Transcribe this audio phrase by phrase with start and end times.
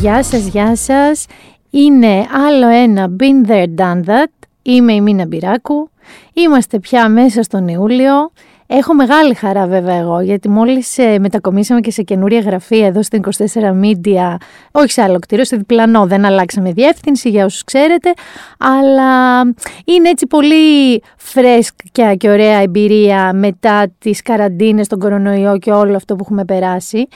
[0.00, 1.26] Γεια σας, γεια σας.
[1.70, 4.30] Είναι άλλο ένα Been There Done That.
[4.62, 5.90] Είμαι η Μίνα Μπυράκου.
[6.32, 8.32] Είμαστε πια μέσα στον Ιούλιο.
[8.66, 13.22] Έχω μεγάλη χαρά βέβαια εγώ, γιατί μόλις ε, μετακομίσαμε και σε καινούρια γραφεία εδώ στην
[13.24, 14.36] 24 Media,
[14.70, 18.12] όχι σε άλλο κτίριο, σε διπλανό, δεν αλλάξαμε διεύθυνση για όσους ξέρετε,
[18.58, 19.40] αλλά
[19.84, 26.16] είναι έτσι πολύ φρέσκια και ωραία εμπειρία μετά τις καραντίνες, τον κορονοϊό και όλο αυτό
[26.16, 27.08] που έχουμε περάσει.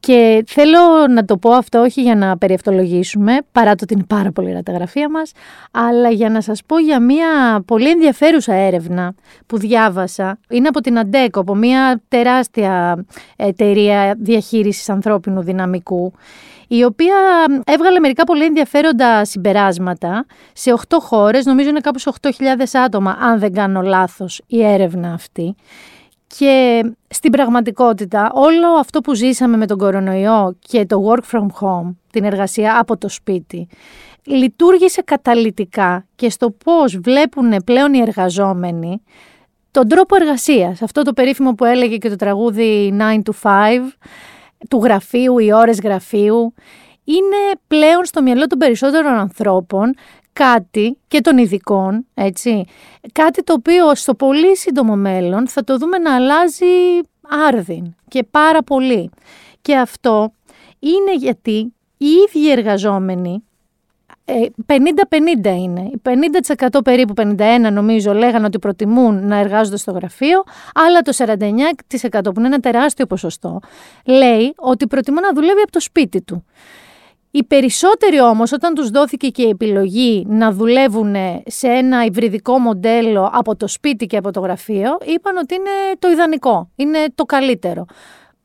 [0.00, 0.78] Και θέλω
[1.10, 4.62] να το πω αυτό όχι για να περιευτολογήσουμε, παρά το ότι είναι πάρα πολύ ωραία
[4.62, 5.32] τα γραφεία μας,
[5.70, 9.14] αλλά για να σας πω για μια πολύ ενδιαφέρουσα έρευνα
[9.46, 10.38] που διάβασα.
[10.48, 13.04] Είναι από την Αντέκο, από μια τεράστια
[13.36, 16.12] εταιρεία διαχείρισης ανθρώπινου δυναμικού,
[16.68, 17.14] η οποία
[17.64, 22.30] έβγαλε μερικά πολύ ενδιαφέροντα συμπεράσματα σε 8 χώρες, νομίζω είναι κάπου σε 8.000
[22.84, 25.54] άτομα, αν δεν κάνω λάθος, η έρευνα αυτή.
[26.36, 31.94] Και στην πραγματικότητα όλο αυτό που ζήσαμε με τον κορονοϊό και το work from home,
[32.10, 33.68] την εργασία από το σπίτι,
[34.24, 39.02] λειτουργήσε καταλυτικά και στο πώς βλέπουν πλέον οι εργαζόμενοι
[39.70, 40.82] τον τρόπο εργασίας.
[40.82, 43.50] Αυτό το περίφημο που έλεγε και το τραγούδι 9 to 5,
[44.68, 46.54] του γραφείου, οι ώρες γραφείου,
[47.04, 49.94] είναι πλέον στο μυαλό των περισσότερων ανθρώπων
[50.38, 52.64] κάτι και των ειδικών, έτσι,
[53.12, 56.66] κάτι το οποίο στο πολύ σύντομο μέλλον θα το δούμε να αλλάζει
[57.46, 59.10] άρδιν και πάρα πολύ.
[59.62, 60.32] Και αυτό
[60.78, 63.42] είναι γιατί οι ίδιοι εργαζόμενοι
[64.66, 65.90] 50-50 ε, είναι.
[66.02, 67.34] 50% περίπου, 51
[67.72, 70.42] νομίζω, λέγανε ότι προτιμούν να εργάζονται στο γραφείο,
[70.74, 73.60] αλλά το 49% που είναι ένα τεράστιο ποσοστό,
[74.04, 76.44] λέει ότι προτιμούν να δουλεύει από το σπίτι του.
[77.30, 81.14] Οι περισσότεροι όμως όταν τους δόθηκε και η επιλογή να δουλεύουν
[81.46, 86.08] σε ένα υβριδικό μοντέλο από το σπίτι και από το γραφείο είπαν ότι είναι το
[86.08, 87.86] ιδανικό, είναι το καλύτερο.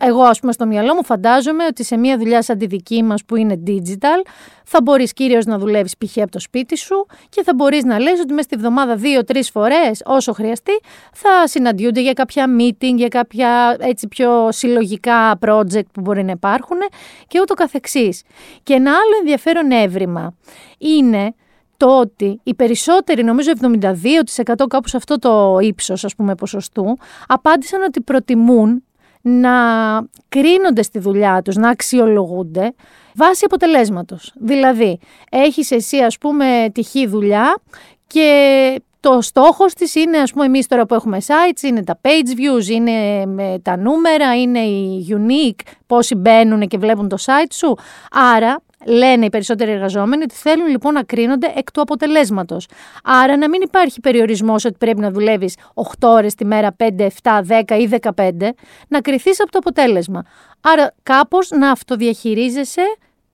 [0.06, 3.26] Εγώ, ας πούμε, στο μυαλό μου φαντάζομαι ότι σε μια δουλειά σαν τη δική μας
[3.26, 4.28] που είναι digital,
[4.64, 6.18] θα μπορείς κυρίως να δουλεύεις π.χ.
[6.18, 10.02] από το σπίτι σου και θα μπορείς να λες ότι μέσα στη βδομάδα δύο-τρεις φορές,
[10.06, 10.72] όσο χρειαστεί,
[11.14, 16.78] θα συναντιούνται για κάποια meeting, για κάποια έτσι πιο συλλογικά project που μπορεί να υπάρχουν
[17.28, 18.22] και ούτω καθεξής.
[18.64, 20.36] Και ένα άλλο ενδιαφέρον έβριμα
[20.78, 21.34] είναι
[21.78, 26.98] το ότι οι περισσότεροι, νομίζω 72% κάπου σε αυτό το ύψος ας πούμε ποσοστού,
[27.28, 28.84] απάντησαν ότι προτιμούν
[29.26, 29.52] να
[30.30, 32.74] κρίνονται στη δουλειά τους, να αξιολογούνται
[33.16, 34.34] βάσει αποτελέσματος.
[34.40, 35.00] Δηλαδή,
[35.32, 37.58] έχεις εσύ ας πούμε τυχή δουλειά
[38.08, 42.08] και το στόχος της είναι, ας πούμε, εμείς τώρα που έχουμε sites, είναι τα page
[42.40, 43.26] views, είναι
[43.62, 47.78] τα νούμερα, είναι οι unique, πόσοι μπαίνουν και βλέπουν το site σου.
[48.12, 52.68] Άρα, λένε οι περισσότεροι εργαζόμενοι ότι θέλουν λοιπόν να κρίνονται εκ του αποτελέσματος.
[53.04, 57.42] Άρα να μην υπάρχει περιορισμός ότι πρέπει να δουλεύεις 8 ώρες τη μέρα, 5, 7,
[57.68, 58.32] 10 ή 15,
[58.88, 60.24] να κρυθεί από το αποτέλεσμα.
[60.62, 62.82] Άρα κάπως να αυτοδιαχειρίζεσαι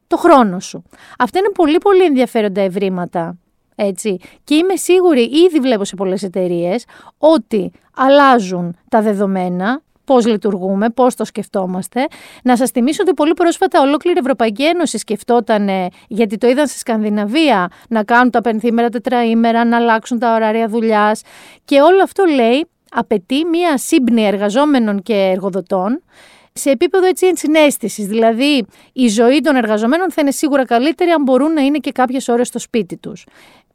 [0.07, 0.83] το χρόνο σου.
[1.19, 3.37] Αυτά είναι πολύ πολύ ενδιαφέροντα ευρήματα.
[3.75, 4.17] Έτσι.
[4.43, 6.85] Και είμαι σίγουρη, ήδη βλέπω σε πολλές εταιρείες
[7.17, 12.07] ότι αλλάζουν τα δεδομένα, πώς λειτουργούμε, πώς το σκεφτόμαστε.
[12.43, 15.69] Να σας θυμίσω ότι πολύ πρόσφατα ολόκληρη η Ευρωπαϊκή Ένωση σκεφτόταν,
[16.07, 21.21] γιατί το είδαν στη Σκανδιναβία, να κάνουν τα πενθήμερα τετραήμερα, να αλλάξουν τα ωράρια δουλειάς.
[21.65, 26.03] Και όλο αυτό λέει απαιτεί μία σύμπνοια εργαζόμενων και εργοδοτών
[26.53, 28.07] σε επίπεδο έτσι ενσυναίσθησης.
[28.07, 32.27] Δηλαδή η ζωή των εργαζομένων θα είναι σίγουρα καλύτερη αν μπορούν να είναι και κάποιες
[32.27, 33.25] ώρες στο σπίτι τους.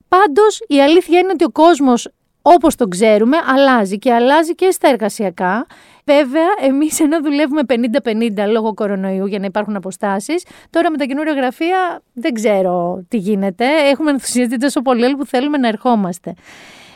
[0.09, 2.09] Πάντως η αλήθεια είναι ότι ο κόσμος
[2.47, 5.66] όπως τον ξέρουμε αλλάζει και αλλάζει και στα εργασιακά.
[6.04, 11.32] Βέβαια, εμείς ενώ δουλεύουμε 50-50 λόγω κορονοϊού για να υπάρχουν αποστάσεις, τώρα με τα καινούργια
[11.34, 13.65] γραφεία δεν ξέρω τι γίνεται.
[13.91, 16.34] Έχουμε ενθουσιαστεί τόσο πολύ που θέλουμε να ερχόμαστε.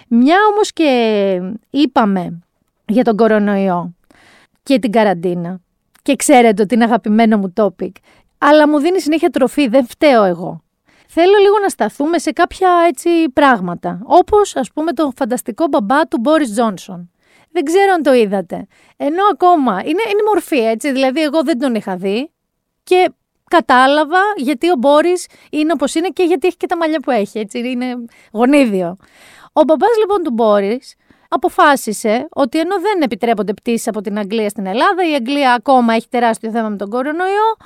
[0.08, 2.38] Μια όμως και είπαμε
[2.86, 3.94] για τον κορονοϊό
[4.62, 5.60] και την καραντίνα.
[6.02, 7.90] Και ξέρετε ότι είναι αγαπημένο μου topic.
[8.38, 10.62] Αλλά μου δίνει συνέχεια τροφή, δεν φταίω εγώ.
[11.08, 14.00] Θέλω λίγο να σταθούμε σε κάποια έτσι πράγματα.
[14.04, 17.10] Όπως ας πούμε το φανταστικό μπαμπά του Μπόρις Τζόνσον.
[17.52, 18.66] Δεν ξέρω αν το είδατε.
[18.96, 22.30] Ενώ ακόμα είναι, είναι μορφή έτσι, δηλαδή εγώ δεν τον είχα δει
[22.82, 23.12] και
[23.48, 27.38] κατάλαβα γιατί ο Μπόρις είναι όπως είναι και γιατί έχει και τα μαλλιά που έχει,
[27.38, 27.86] έτσι είναι
[28.32, 28.96] γονίδιο.
[29.52, 30.94] Ο μπαμπάς λοιπόν του Μπόρις
[31.28, 36.08] αποφάσισε ότι ενώ δεν επιτρέπονται πτήσεις από την Αγγλία στην Ελλάδα, η Αγγλία ακόμα έχει
[36.08, 37.56] τεράστιο θέμα με τον κορονοϊό,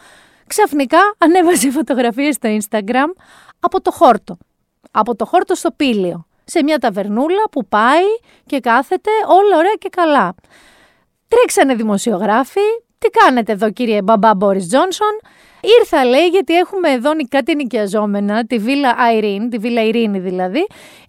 [0.47, 3.13] ξαφνικά ανέβασε φωτογραφίες στο Instagram
[3.61, 4.39] από το χόρτο.
[4.91, 6.27] Από το χόρτο στο πήλιο.
[6.45, 8.05] Σε μια ταβερνούλα που πάει
[8.47, 10.35] και κάθεται όλα ωραία και καλά.
[11.29, 12.61] Τρέξανε δημοσιογράφοι.
[12.99, 15.21] Τι κάνετε εδώ κύριε μπαμπά Μπόρις Τζόνσον;
[15.79, 20.67] Ήρθα λέει γιατί έχουμε εδώ κάτι νοικιαζόμενα, τη βίλα Ειρήνη, τη βίλα Ειρήνη δηλαδή,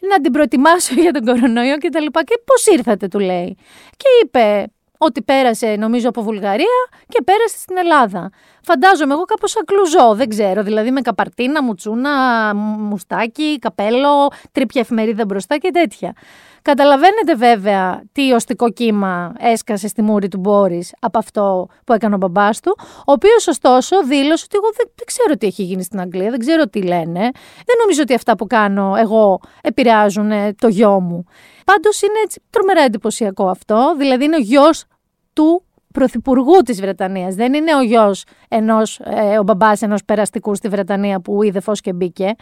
[0.09, 2.23] να την προετοιμάσω για τον κορονοϊό και τα λοιπά.
[2.23, 3.57] Και πώς ήρθατε του λέει.
[3.97, 8.29] Και είπε ότι πέρασε νομίζω από Βουλγαρία και πέρασε στην Ελλάδα.
[8.61, 15.57] Φαντάζομαι εγώ κάπως ακλουζό, δεν ξέρω, δηλαδή με καπαρτίνα, μουτσούνα, μουστάκι, καπέλο, τρίπια εφημερίδα μπροστά
[15.57, 16.13] και τέτοια.
[16.61, 22.17] Καταλαβαίνετε βέβαια τι οστικό κύμα έσκασε στη μούρη του Μπόρις από αυτό που έκανε ο
[22.17, 25.99] μπαμπάς του, ο οποίος ωστόσο δήλωσε ότι εγώ δεν, δεν, ξέρω τι έχει γίνει στην
[25.99, 27.19] Αγγλία, δεν ξέρω τι λένε.
[27.65, 30.31] Δεν νομίζω ότι αυτά που κάνω εγώ επηρεάζουν
[30.61, 31.25] το γιο μου.
[31.65, 33.95] Πάντως είναι έτσι τρομερά εντυπωσιακό αυτό.
[33.97, 34.85] Δηλαδή είναι ο γιος
[35.33, 35.63] του
[35.93, 37.35] πρωθυπουργού της Βρετανίας.
[37.35, 41.81] Δεν είναι ο γιος ενός, ε, ο μπαμπάς ενός περαστικού στη Βρετανία που είδε φως
[41.81, 42.35] και μπήκε.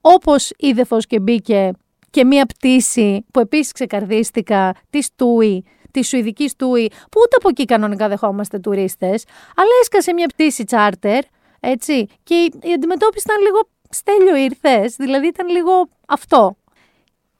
[0.00, 1.70] Όπως είδε φως και μπήκε
[2.10, 7.64] και μία πτήση που επίσης ξεκαρδίστηκα της Τούι, της Σουηδικής Τούι, που ούτε από εκεί
[7.64, 9.24] κανονικά δεχόμαστε τουρίστες,
[9.56, 11.24] αλλά έσκασε μια πτήση τσάρτερ,
[11.60, 16.56] έτσι, και η αντιμετώπιση ήταν λίγο στέλιο ήρθες, δηλαδή ήταν λίγο αυτό.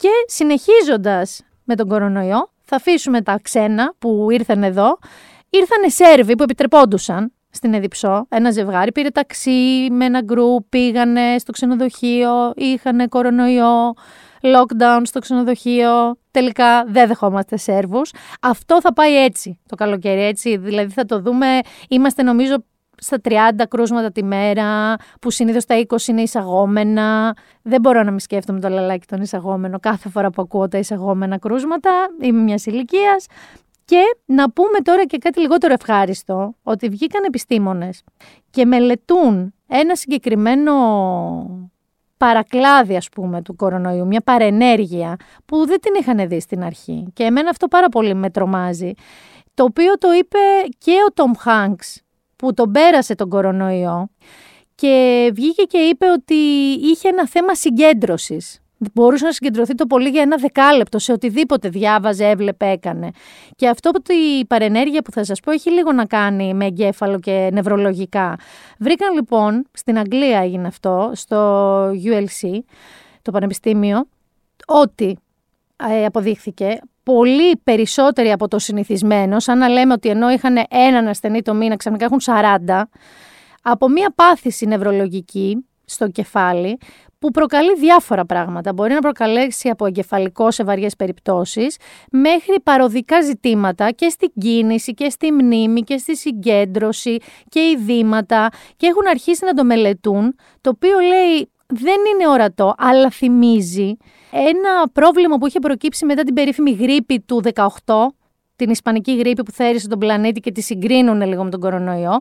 [0.02, 4.98] Και συνεχίζοντας με τον κορονοϊό, θα αφήσουμε τα ξένα που ήρθαν εδώ.
[5.50, 11.52] Ήρθαν Σέρβοι που επιτρεπόντουσαν στην Εδιψό, ένα ζευγάρι, πήρε ταξί με ένα γκρουπ, πήγανε στο
[11.52, 13.94] ξενοδοχείο, είχαν κορονοϊό,
[14.40, 16.16] lockdown στο ξενοδοχείο.
[16.30, 18.12] Τελικά δεν δεχόμαστε Σέρβους.
[18.40, 20.56] Αυτό θα πάει έτσι το καλοκαίρι, έτσι.
[20.56, 21.46] Δηλαδή θα το δούμε,
[21.88, 22.64] είμαστε νομίζω
[22.96, 23.34] στα 30
[23.68, 27.36] κρούσματα τη μέρα, που συνήθως τα 20 είναι εισαγόμενα.
[27.62, 31.38] Δεν μπορώ να μην σκέφτομαι το λαλάκι των εισαγόμενο κάθε φορά που ακούω τα εισαγόμενα
[31.38, 31.90] κρούσματα.
[32.20, 33.26] Είμαι μιας ηλικίας.
[33.84, 38.02] Και να πούμε τώρα και κάτι λιγότερο ευχάριστο, ότι βγήκαν επιστήμονες
[38.50, 40.72] και μελετούν ένα συγκεκριμένο
[42.16, 47.22] παρακλάδι ας πούμε του κορονοϊού, μια παρενέργεια που δεν την είχαν δει στην αρχή και
[47.22, 48.92] εμένα αυτό πάρα πολύ με τρομάζει,
[49.54, 50.38] το οποίο το είπε
[50.78, 52.02] και ο Τόμ Χάνξ
[52.42, 54.08] που τον πέρασε τον κορονοϊό
[54.74, 56.34] και βγήκε και είπε ότι
[56.80, 58.60] είχε ένα θέμα συγκέντρωσης.
[58.92, 63.10] Μπορούσε να συγκεντρωθεί το πολύ για ένα δεκάλεπτο σε οτιδήποτε διάβαζε, έβλεπε, έκανε.
[63.56, 64.02] Και αυτό που
[64.40, 68.36] η παρενέργεια που θα σας πω έχει λίγο να κάνει με εγκέφαλο και νευρολογικά.
[68.78, 72.58] Βρήκαν λοιπόν, στην Αγγλία έγινε αυτό, στο ULC,
[73.22, 74.06] το Πανεπιστήμιο,
[74.66, 75.14] ότι ε,
[76.04, 81.54] αποδείχθηκε πολύ περισσότεροι από το συνηθισμένο, σαν να λέμε ότι ενώ είχαν έναν ασθενή το
[81.54, 82.82] μήνα, ξαφνικά έχουν 40,
[83.62, 86.78] από μία πάθηση νευρολογική στο κεφάλι
[87.18, 88.72] που προκαλεί διάφορα πράγματα.
[88.72, 91.76] Μπορεί να προκαλέσει από εγκεφαλικό σε βαριές περιπτώσεις
[92.10, 97.16] μέχρι παροδικά ζητήματα και στην κίνηση και στη μνήμη και στη συγκέντρωση
[97.48, 103.10] και ειδήματα και έχουν αρχίσει να το μελετούν, το οποίο λέει δεν είναι ορατό, αλλά
[103.10, 103.96] θυμίζει
[104.30, 107.66] ένα πρόβλημα που είχε προκύψει μετά την περίφημη γρήπη του 18,
[108.56, 112.18] την ισπανική γρήπη που θέρισε τον πλανήτη και τη συγκρίνουν λίγο με τον κορονοϊό.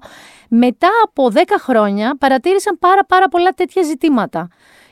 [0.50, 4.48] Μετά από 10 χρόνια παρατήρησαν πάρα πάρα πολλά τέτοια ζητήματα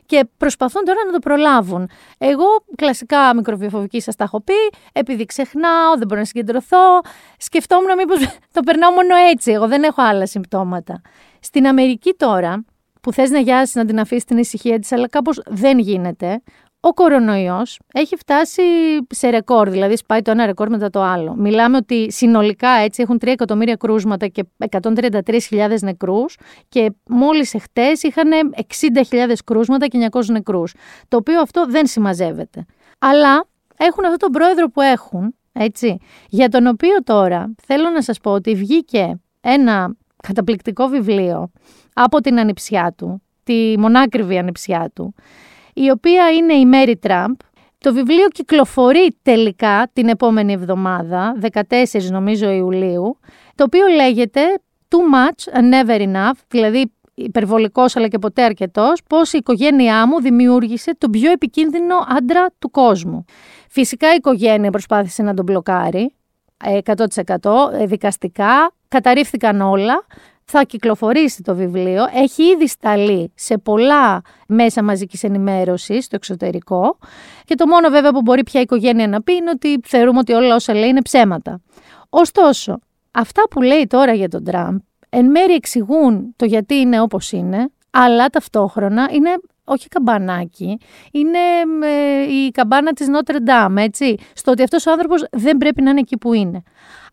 [0.05, 1.89] και προσπαθούν τώρα να το προλάβουν.
[2.17, 2.45] Εγώ,
[2.75, 4.53] κλασικά μικροβιοφοβική, σας τα έχω πει,
[4.91, 6.99] επειδή ξεχνάω, δεν μπορώ να συγκεντρωθώ,
[7.37, 8.17] σκεφτόμουν μήπως
[8.55, 9.51] το περνάω μόνο έτσι.
[9.51, 11.01] Εγώ δεν έχω άλλα συμπτώματα.
[11.39, 12.65] Στην Αμερική τώρα,
[13.01, 16.41] που θες να γιάσεις να την αφήσεις την ησυχία της, αλλά κάπως δεν γίνεται,
[16.81, 18.61] ο κορονοϊός έχει φτάσει
[19.09, 21.35] σε ρεκόρ, δηλαδή σπάει το ένα ρεκόρ μετά το άλλο.
[21.35, 26.37] Μιλάμε ότι συνολικά έτσι έχουν 3 εκατομμύρια κρούσματα και 133.000 νεκρούς
[26.69, 28.31] και μόλις εχθές είχαν
[29.09, 30.73] 60.000 κρούσματα και 900 νεκρούς,
[31.07, 32.65] το οποίο αυτό δεν συμμαζεύεται.
[32.99, 33.45] Αλλά
[33.77, 35.97] έχουν αυτόν τον πρόεδρο που έχουν, έτσι,
[36.29, 41.51] για τον οποίο τώρα θέλω να σας πω ότι βγήκε ένα καταπληκτικό βιβλίο
[41.93, 45.13] από την ανιψιά του, τη μονάκριβη ανιψιά του,
[45.73, 47.35] η οποία είναι η Μέρι Τραμπ.
[47.77, 51.63] Το βιβλίο κυκλοφορεί τελικά την επόμενη εβδομάδα, 14
[52.09, 53.19] νομίζω Ιουλίου,
[53.55, 54.41] το οποίο λέγεται
[54.89, 60.21] Too much and never enough, δηλαδή υπερβολικός αλλά και ποτέ αρκετός, πώς η οικογένειά μου
[60.21, 63.25] δημιούργησε τον πιο επικίνδυνο άντρα του κόσμου.
[63.69, 66.13] Φυσικά η οικογένεια προσπάθησε να τον μπλοκάρει,
[66.83, 70.05] 100% ε, δικαστικά, καταρρίφθηκαν όλα,
[70.51, 76.97] θα κυκλοφορήσει το βιβλίο, έχει ήδη σταλεί σε πολλά μέσα μαζικής ενημέρωσης στο εξωτερικό
[77.45, 80.33] και το μόνο βέβαια που μπορεί πια η οικογένεια να πει είναι ότι θεωρούμε ότι
[80.33, 81.61] όλα όσα λέει είναι ψέματα.
[82.09, 82.79] Ωστόσο,
[83.11, 84.79] αυτά που λέει τώρα για τον Τραμπ
[85.09, 89.29] εν μέρει εξηγούν το γιατί είναι όπως είναι, αλλά ταυτόχρονα είναι
[89.63, 90.79] όχι καμπανάκι,
[91.11, 91.39] είναι
[91.87, 95.89] ε, η καμπάνα της Notre Dame, έτσι, στο ότι αυτός ο άνθρωπος δεν πρέπει να
[95.89, 96.63] είναι εκεί που είναι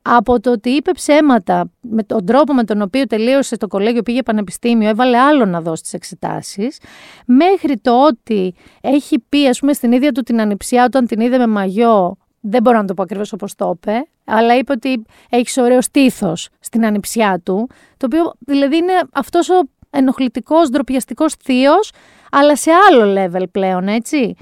[0.09, 4.23] από το ότι είπε ψέματα με τον τρόπο με τον οποίο τελείωσε το κολέγιο, πήγε
[4.23, 6.79] πανεπιστήμιο, έβαλε άλλο να δώσει τις εξετάσεις,
[7.27, 11.39] μέχρι το ότι έχει πει, ας πούμε, στην ίδια του την ανιψιά, όταν την είδε
[11.39, 15.57] με μαγιό, δεν μπορώ να το πω ακριβώς όπως το είπε, αλλά είπε ότι έχεις
[15.57, 21.93] ωραίο στήθος στην ανιψιά του, το οποίο δηλαδή είναι αυτός ο ενοχλητικός, ντροπιαστικός θείος,
[22.31, 24.35] αλλά σε άλλο level πλέον, έτσι.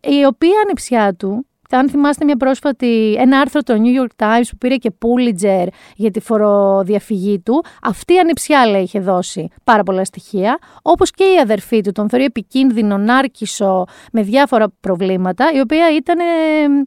[0.00, 1.46] Η οποία ανιψιά του
[1.76, 6.10] αν θυμάστε μια πρόσφατη, ένα άρθρο του New York Times που πήρε και Pulitzer για
[6.10, 11.38] τη φοροδιαφυγή του, αυτή η ανιψιά λέει είχε δώσει πάρα πολλά στοιχεία, όπως και η
[11.42, 16.18] αδερφή του, τον θεωρεί επικίνδυνο, νάρκισο, με διάφορα προβλήματα, η οποία ήταν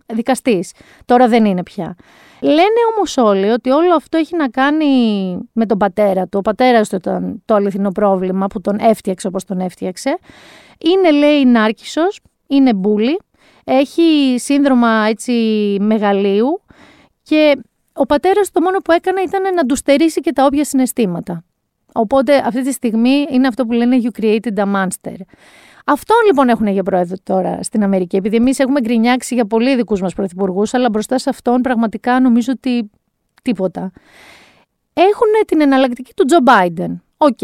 [0.05, 0.73] δικαστής.
[1.05, 1.95] Τώρα δεν είναι πια.
[2.41, 4.87] Λένε όμως όλοι ότι όλο αυτό έχει να κάνει
[5.53, 6.37] με τον πατέρα του.
[6.37, 10.17] Ο πατέρας του ήταν το αληθινό πρόβλημα που τον έφτιαξε όπως τον έφτιαξε.
[10.77, 13.19] Είναι λέει νάρκισος, είναι μπούλη,
[13.63, 15.33] έχει σύνδρομα έτσι
[15.79, 16.61] μεγαλείου
[17.23, 17.57] και
[17.93, 21.43] ο πατέρας το μόνο που έκανε ήταν να του στερήσει και τα όποια συναισθήματα.
[21.93, 25.15] Οπότε αυτή τη στιγμή είναι αυτό που λένε you created a monster.
[25.85, 28.15] Αυτόν λοιπόν έχουν για πρόεδρο τώρα στην Αμερική.
[28.15, 32.51] Επειδή εμείς έχουμε γκρινιάξει για πολύ δικούς μας πρωθυπουργούς, αλλά μπροστά σε αυτόν πραγματικά νομίζω
[32.55, 32.89] ότι
[33.41, 33.91] τίποτα.
[34.93, 37.03] Έχουν την εναλλακτική του Τζο Μπάιντεν.
[37.17, 37.39] Οκ.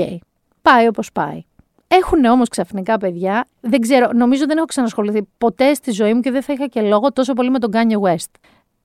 [0.62, 1.46] Πάει όπως πάει.
[1.88, 6.32] Έχουν όμως ξαφνικά παιδιά, δεν ξέρω, νομίζω δεν έχω ξανασχοληθεί ποτέ στη ζωή μου και
[6.32, 8.32] δεν θα είχα και λόγο τόσο πολύ με τον Kanye West.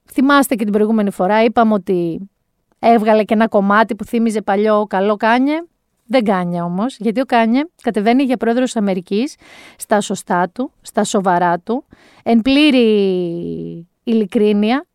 [0.04, 2.30] Θυμάστε και την προηγούμενη φορά, είπαμε ότι
[2.78, 5.62] έβγαλε και ένα κομμάτι που θύμιζε παλιό καλό Kanye.
[6.06, 9.37] Δεν κάνει όμως, γιατί ο Kanye κατεβαίνει για πρόεδρος της Αμερικής
[9.76, 11.85] στα σωστά του, στα σοβαρά του,
[12.23, 14.87] εν πλήρη ειλικρίνεια.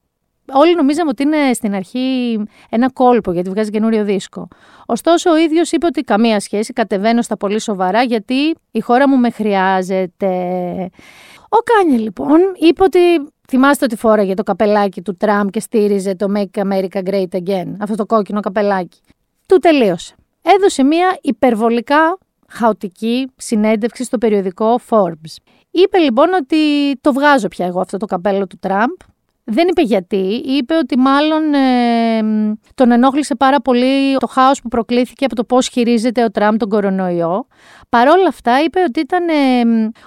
[0.54, 2.38] Όλοι νομίζαμε ότι είναι στην αρχή
[2.70, 4.48] ένα κόλπο γιατί βγάζει καινούριο δίσκο.
[4.86, 9.18] Ωστόσο, ο ίδιος είπε ότι καμία σχέση, κατεβαίνω στα πολύ σοβαρά γιατί η χώρα μου
[9.18, 10.28] με χρειάζεται.
[11.50, 13.00] Ο Kanye λοιπόν είπε ότι
[13.48, 17.96] θυμάστε ότι φόραγε το καπελάκι του Τραμπ και στήριζε το Make America Great Again, αυτό
[17.96, 19.00] το κόκκινο καπελάκι.
[19.48, 20.16] Του τελείωσε
[20.56, 25.36] έδωσε μια υπερβολικά χαοτική συνέντευξη στο περιοδικό Forbes.
[25.72, 26.58] Είπε λοιπόν ότι
[27.02, 28.92] το βγάζω πια εγώ αυτό το καπέλο του Τραμπ.
[29.50, 32.22] Δεν είπε γιατί, είπε ότι μάλλον ε,
[32.74, 36.70] τον ενόχλησε πάρα πολύ το χάος που προκλήθηκε από το πώς χειρίζεται ο Τραμπ τον
[36.70, 37.48] κορονοϊό.
[37.90, 39.62] Παρόλα αυτά είπε ότι ήταν ε,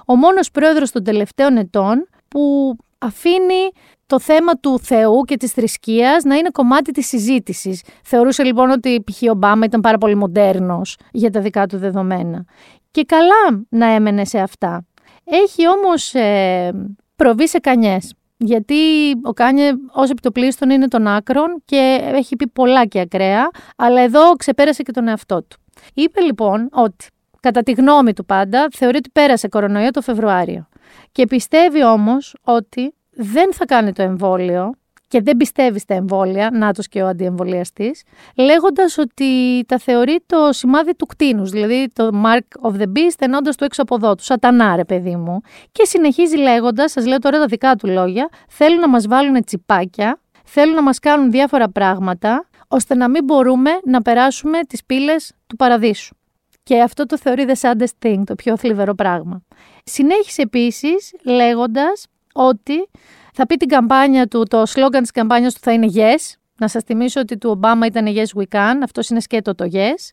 [0.06, 3.70] ο μόνος πρόεδρος των τελευταίων ετών που αφήνει
[4.06, 7.82] το θέμα του Θεού και της θρησκείας να είναι κομμάτι της συζήτησης.
[8.04, 9.22] Θεωρούσε λοιπόν ότι π.χ.
[9.22, 12.44] ο Ομπάμα ήταν πάρα πολύ μοντέρνος για τα δικά του δεδομένα.
[12.90, 14.86] Και καλά να έμενε σε αυτά.
[15.24, 16.72] Έχει όμως ε,
[17.16, 18.14] προβεί σε κανιές.
[18.42, 23.00] Γιατί ο Kanye ως επί το πλείστον είναι των άκρων και έχει πει πολλά και
[23.00, 25.56] ακραία, αλλά εδώ ξεπέρασε και τον εαυτό του.
[25.94, 27.06] Είπε λοιπόν ότι,
[27.40, 30.68] κατά τη γνώμη του πάντα, θεωρεί ότι πέρασε κορονοϊό το Φεβρουάριο.
[31.12, 34.72] Και πιστεύει όμως ότι δεν θα κάνει το εμβόλιο
[35.10, 38.02] και δεν πιστεύει στα εμβόλια, νάτος και ο αντιεμβολιαστής,
[38.36, 39.24] λέγοντας ότι
[39.66, 43.82] τα θεωρεί το σημάδι του κτήνους, δηλαδή το mark of the beast εννοώντας του έξω
[43.82, 45.40] από εδώ, του σατανά ρε παιδί μου.
[45.72, 50.20] Και συνεχίζει λέγοντας, σας λέω τώρα τα δικά του λόγια, θέλουν να μας βάλουν τσιπάκια,
[50.44, 55.56] θέλουν να μας κάνουν διάφορα πράγματα, ώστε να μην μπορούμε να περάσουμε τις πύλες του
[55.56, 56.14] παραδείσου.
[56.62, 59.42] Και αυτό το θεωρεί the saddest thing, το πιο θλιβερό πράγμα.
[59.84, 62.88] Συνέχισε επίσης λέγοντας ότι
[63.32, 66.34] θα πει την καμπάνια του, το σλόγκαν της καμπάνιας του θα είναι yes.
[66.60, 70.10] Να σας θυμίσω ότι του Ομπάμα ήταν yes we can, αυτός είναι σκέτο το yes.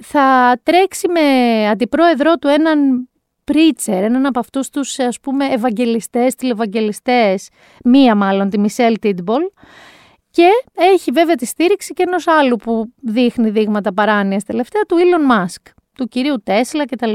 [0.00, 1.20] Θα τρέξει με
[1.68, 3.08] αντιπρόεδρό του έναν
[3.44, 7.48] πρίτσερ, έναν από αυτούς τους ας πούμε ευαγγελιστές, τηλευαγγελιστές,
[7.84, 9.42] μία μάλλον, τη Μισελ Τίτμπολ,
[10.30, 15.32] και έχει βέβαια τη στήριξη και ενός άλλου που δείχνει δείγματα παράνοιας τελευταία, του Elon
[15.32, 17.12] Musk, του κυρίου Τέσλα κτλ.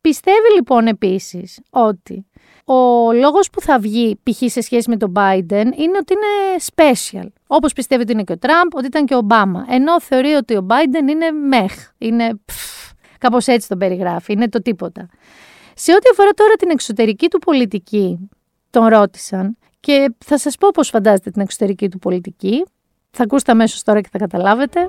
[0.00, 2.26] Πιστεύει λοιπόν επίσης ότι
[2.68, 4.50] ο λόγος που θα βγει π.χ.
[4.50, 7.26] σε σχέση με τον Biden είναι ότι είναι special.
[7.46, 9.66] Όπως πιστεύει ότι είναι και ο Τραμπ, ότι ήταν και ο Ομπάμα.
[9.68, 14.62] Ενώ θεωρεί ότι ο Biden είναι μεχ, είναι πφ, κάπως έτσι τον περιγράφει, είναι το
[14.62, 15.08] τίποτα.
[15.74, 18.28] Σε ό,τι αφορά τώρα την εξωτερική του πολιτική,
[18.70, 22.64] τον ρώτησαν και θα σας πω πώς φαντάζεται την εξωτερική του πολιτική.
[23.10, 24.88] Θα ακούσετε αμέσως τώρα και θα καταλάβετε.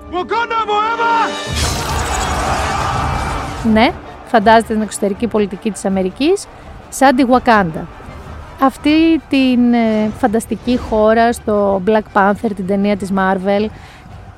[3.71, 3.93] Ναι,
[4.25, 6.45] φαντάζεται την εξωτερική πολιτική της Αμερικής
[6.97, 7.85] σαν τη Wakanda.
[8.61, 13.65] Αυτή την ε, φανταστική χώρα στο Black Panther, την ταινία της Marvel,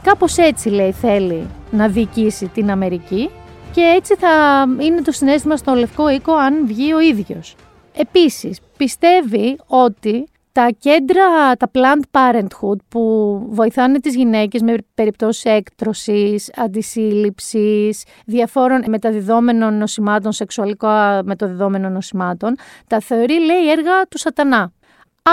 [0.04, 3.30] κάπως έτσι λέει θέλει να διοικήσει την Αμερική
[3.72, 7.56] και έτσι θα είναι το συνέστημα στο Λευκό Οίκο αν βγει ο ίδιος.
[7.96, 13.01] Επίσης, πιστεύει ότι τα κέντρα, τα Planned Parenthood που
[13.50, 22.56] βοηθάνε τις γυναίκες με περιπτώσεις έκτρωσης, αντισύλληψης, διαφόρων μεταδιδόμενων νοσημάτων, σεξουαλικά μεταδιδόμενων νοσημάτων,
[22.88, 24.72] τα θεωρεί λέει έργα του σατανά.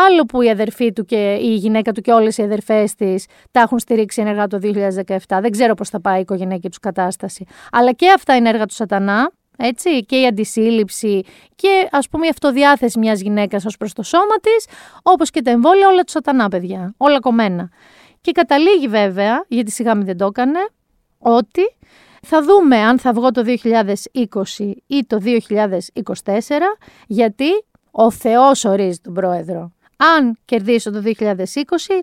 [0.07, 3.61] Άλλο που η αδερφή του και η γυναίκα του και όλες οι αδερφές της τα
[3.61, 5.39] έχουν στηρίξει ενεργά το 2017.
[5.41, 7.45] Δεν ξέρω πώς θα πάει η οικογενειακή τους κατάσταση.
[7.73, 11.23] Αλλά και αυτά είναι έργα του σατανά έτσι, και η αντισύλληψη
[11.55, 14.67] και ας πούμε η αυτοδιάθεση μιας γυναίκας ως προς το σώμα της,
[15.03, 17.71] όπως και τα εμβόλια όλα του σατανά παιδιά, όλα κομμένα.
[18.21, 20.59] Και καταλήγει βέβαια, γιατί σιγά μην δεν το έκανε,
[21.19, 21.77] ότι
[22.23, 25.31] θα δούμε αν θα βγω το 2020 ή το 2024,
[27.07, 27.49] γιατί
[27.91, 29.73] ο Θεός ορίζει τον πρόεδρο.
[29.97, 31.13] Αν κερδίσω το 2020,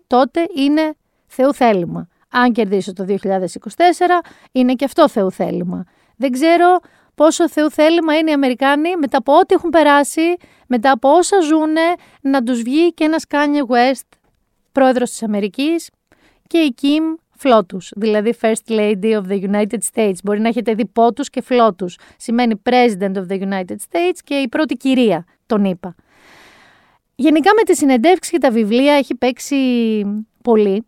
[0.08, 0.96] τότε είναι
[1.28, 2.08] Θεού θέλημα.
[2.30, 3.16] Αν κερδίσω το 2024,
[4.52, 5.86] είναι και αυτό Θεού θέλημα.
[6.16, 6.80] Δεν ξέρω
[7.16, 10.36] πόσο Θεού θέλημα είναι οι Αμερικάνοι μετά από ό,τι έχουν περάσει,
[10.68, 14.08] μετά από όσα ζούνε, να τους βγει και ένας Kanye West,
[14.72, 15.90] πρόεδρος της Αμερικής,
[16.48, 20.16] και η Kim φλότους, δηλαδή First Lady of the United States.
[20.24, 21.98] Μπορεί να έχετε δει πότους και φλότους.
[22.18, 25.96] Σημαίνει President of the United States και η πρώτη κυρία, τον είπα.
[27.16, 29.56] Γενικά με τη συνεντεύξη και τα βιβλία έχει παίξει
[30.44, 30.86] πολύ.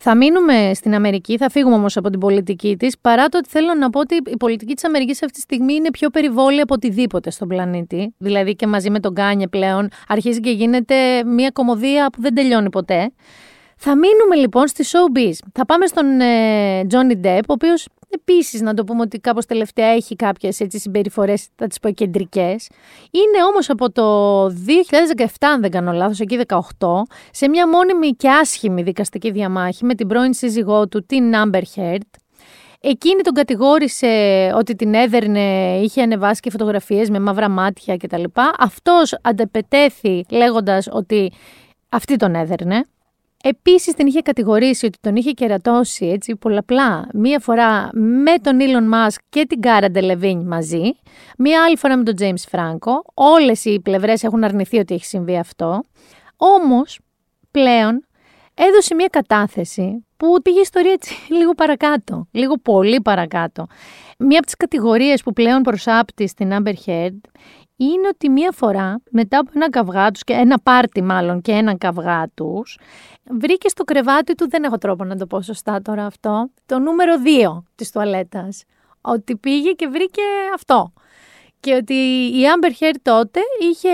[0.00, 3.74] Θα μείνουμε στην Αμερική, θα φύγουμε όμως από την πολιτική της, παρά το ότι θέλω
[3.74, 7.30] να πω ότι η πολιτική της Αμερικής αυτή τη στιγμή είναι πιο περιβόλι από οτιδήποτε
[7.30, 8.14] στον πλανήτη.
[8.18, 12.70] Δηλαδή και μαζί με τον Kanye πλέον αρχίζει και γίνεται μια κωμωδία που δεν τελειώνει
[12.70, 13.12] ποτέ.
[13.76, 15.32] Θα μείνουμε λοιπόν στη showbiz.
[15.52, 19.86] Θα πάμε στον ε, Johnny Depp, ο οποίος Επίσης, να το πούμε ότι κάπως τελευταία
[19.86, 22.68] έχει κάποιες συμπεριφορές, θα τις πω εκκεντρικές.
[23.10, 28.28] Είναι όμως από το 2017, αν δεν κάνω λάθος, εκεί 18, σε μια μόνιμη και
[28.28, 32.08] άσχημη δικαστική διαμάχη με την πρώην σύζυγό του, την Amber Heard.
[32.80, 34.06] Εκείνη τον κατηγόρησε
[34.54, 38.24] ότι την έδερνε, είχε ανεβάσει και φωτογραφίες με μαύρα μάτια κτλ.
[38.58, 41.32] Αυτός αντεπετέθη λέγοντας ότι
[41.88, 42.84] αυτή τον έδερνε.
[43.44, 48.94] Επίσης την είχε κατηγορήσει ότι τον είχε κερατώσει έτσι πολλαπλά μία φορά με τον Elon
[48.94, 50.82] Musk και την Κάρα Ντελεβίνь μαζί,
[51.38, 52.92] μία άλλη φορά με τον James Franco.
[53.14, 55.82] Όλες οι πλευρές έχουν αρνηθεί ότι έχει συμβεί αυτό.
[56.36, 57.00] Όμως
[57.50, 58.06] πλέον
[58.54, 63.66] έδωσε μία κατάθεση που πήγε η ιστορία έτσι λίγο παρακάτω, λίγο πολύ παρακάτω.
[64.18, 67.18] Μία από τις κατηγορίες που πλέον προσάπτει στην Amber Heard
[67.80, 71.76] είναι ότι μία φορά μετά από ένα καυγά τους και ένα πάρτι μάλλον και ένα
[71.76, 72.78] καυγά τους
[73.30, 77.14] βρήκε στο κρεβάτι του, δεν έχω τρόπο να το πω σωστά τώρα αυτό, το νούμερο
[77.56, 78.64] 2 της τουαλέτας.
[79.00, 80.22] Ότι πήγε και βρήκε
[80.54, 80.92] αυτό.
[81.60, 81.94] Και ότι
[82.34, 83.88] η Amber Heard τότε είχε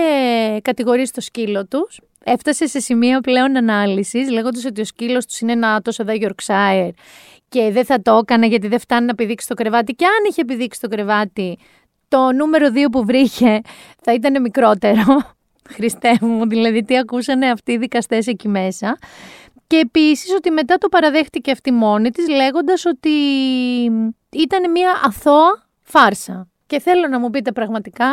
[0.61, 5.51] κατηγορήσει το σκύλο τους, έφτασε σε σημείο πλέον ανάλυσης, λέγοντας ότι ο σκύλος τους είναι
[5.51, 6.89] ένα τόσο εδώ Yorkshire
[7.49, 9.93] και δεν θα το έκανε γιατί δεν φτάνει να πηδήξει το κρεβάτι.
[9.93, 11.57] Και αν είχε πηδήξει το κρεβάτι,
[12.07, 13.61] το νούμερο 2 που βρήκε
[14.01, 15.03] θα ήταν μικρότερο.
[15.69, 18.97] Χριστέ μου, δηλαδή τι ακούσανε αυτοί οι δικαστές εκεί μέσα.
[19.67, 23.09] Και επίσης ότι μετά το παραδέχτηκε αυτή μόνη της λέγοντας ότι
[24.29, 26.47] ήταν μια αθώα φάρσα.
[26.67, 28.05] Και θέλω να μου πείτε πραγματικά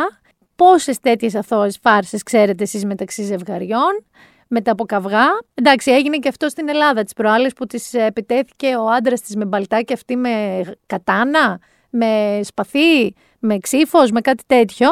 [0.55, 4.05] πόσες τέτοιες αθώες φάρσες ξέρετε εσείς μεταξύ ζευγαριών,
[4.47, 5.25] μετά από καυγά.
[5.53, 9.45] Εντάξει, έγινε και αυτό στην Ελλάδα τις προάλλες που της επιτέθηκε ο άντρας της με
[9.45, 13.13] μπαλτάκι αυτή με κατάνα, με σπαθί,
[13.43, 14.87] με ξύφος, με κάτι τέτοιο.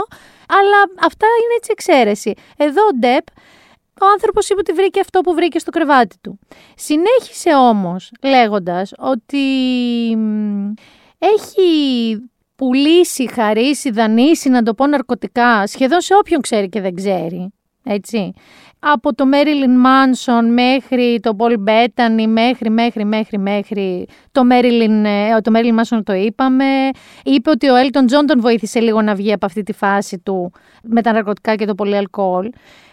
[0.47, 2.33] Αλλά αυτά είναι έτσι εξαίρεση.
[2.57, 3.25] Εδώ ο Ντεπ,
[4.01, 6.39] ο άνθρωπος είπε ότι βρήκε αυτό που βρήκε στο κρεβάτι του.
[6.75, 9.45] Συνέχισε όμως λέγοντας ότι
[11.17, 12.17] έχει
[12.55, 17.53] πουλήσει, χαρίσει, δανείσει, να το πω ναρκωτικά, σχεδόν σε όποιον ξέρει και δεν ξέρει.
[17.83, 18.33] Έτσι
[18.83, 25.41] από το Marilyn Manson μέχρι το Paul Bettany, μέχρι, μέχρι, μέχρι, μέχρι το Marilyn, ε,
[25.41, 26.89] το Marilyn Manson το είπαμε.
[27.23, 30.51] Είπε ότι ο Elton John τον βοήθησε λίγο να βγει από αυτή τη φάση του
[30.83, 32.49] με τα ναρκωτικά και το πολύ αλκοόλ.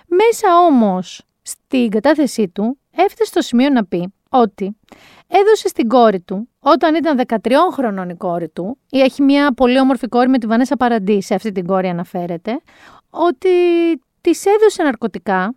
[0.06, 4.76] Μέσα όμως στην κατάθεσή του έφτασε στο σημείο να πει ότι
[5.26, 9.80] έδωσε στην κόρη του, όταν ήταν 13 χρονών η κόρη του, ή έχει μια πολύ
[9.80, 12.60] όμορφη κόρη με τη Βανέσα Παραντή, σε αυτή την κόρη αναφέρεται,
[13.10, 13.48] ότι
[14.20, 15.54] της έδωσε ναρκωτικά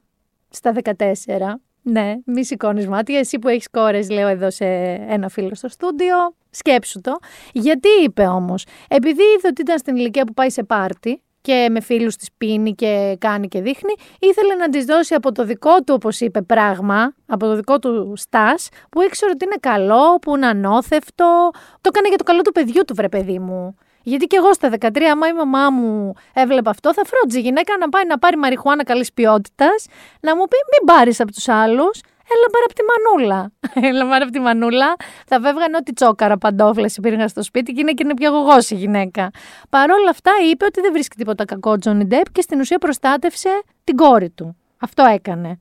[0.51, 1.61] στα 14.
[1.81, 3.19] Ναι, μη σηκώνεις μάτια.
[3.19, 4.65] Εσύ που έχεις κόρες, λέω εδώ σε
[5.07, 6.15] ένα φίλο στο στούντιο,
[6.49, 7.17] σκέψου το.
[7.53, 11.79] Γιατί είπε όμως, επειδή είδε ότι ήταν στην ηλικία που πάει σε πάρτι και με
[11.81, 15.93] φίλους της πίνει και κάνει και δείχνει, ήθελε να της δώσει από το δικό του,
[15.93, 20.47] όπως είπε, πράγμα, από το δικό του στάς, που ήξερε ότι είναι καλό, που είναι
[20.47, 21.49] ανώθευτο.
[21.53, 23.75] Το έκανε για το καλό του παιδιού του, βρε παιδί μου.
[24.03, 27.77] Γιατί και εγώ στα 13, άμα η μαμά μου έβλεπε αυτό, θα φρόντιζε η γυναίκα
[27.77, 29.85] να πάει να πάρει μαριχουάνα καλής ποιότητας,
[30.21, 32.01] να μου πει: Μην πάρεις από τους άλλους,
[32.33, 33.51] έλα πάρει από τη μανούλα.
[33.89, 34.95] έλα πάρει από τη μανούλα.
[35.27, 39.29] Θα βέβγανε ό,τι τσόκαρα παντόφλες υπήρχαν στο σπίτι και είναι και είναι πιαγωγό η γυναίκα.
[39.69, 43.61] Παρ' όλα αυτά είπε ότι δεν βρίσκει τίποτα κακό Τζόνι Ντεπ και στην ουσία προστάτευσε
[43.83, 44.55] την κόρη του.
[44.79, 45.59] Αυτό έκανε.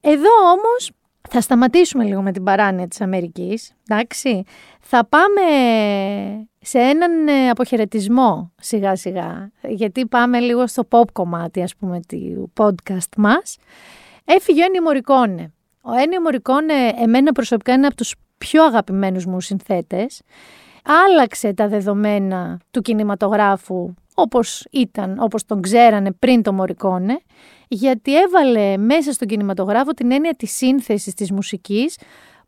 [0.00, 0.90] Εδώ όμως
[1.30, 4.42] θα σταματήσουμε λίγο με την παράνοια της Αμερικής, εντάξει.
[4.80, 5.42] Θα πάμε
[6.60, 12.52] σε έναν ε, αποχαιρετισμό σιγά σιγά, γιατί πάμε λίγο στο pop κομμάτι ας πούμε του
[12.60, 13.56] podcast μας.
[14.24, 15.52] Έφυγε ο Ένιο Μωρικόνε.
[15.82, 20.22] Ο Ένιο Μωρικόνε εμένα προσωπικά είναι από τους πιο αγαπημένους μου συνθέτες.
[20.84, 27.20] Άλλαξε τα δεδομένα του κινηματογράφου όπως ήταν, όπως τον ξέρανε πριν το Μωρικόνε,
[27.74, 31.96] γιατί έβαλε μέσα στον κινηματογράφο την έννοια της σύνθεσης της μουσικής,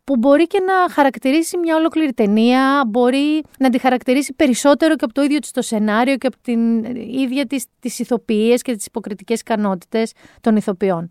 [0.03, 5.13] που μπορεί και να χαρακτηρίσει μια ολόκληρη ταινία, μπορεί να τη χαρακτηρίσει περισσότερο και από
[5.13, 6.83] το ίδιο της το σενάριο και από την
[7.23, 10.11] ίδια της, τις ηθοποιίες και τις υποκριτικές ικανότητες
[10.41, 11.07] των ηθοποιών.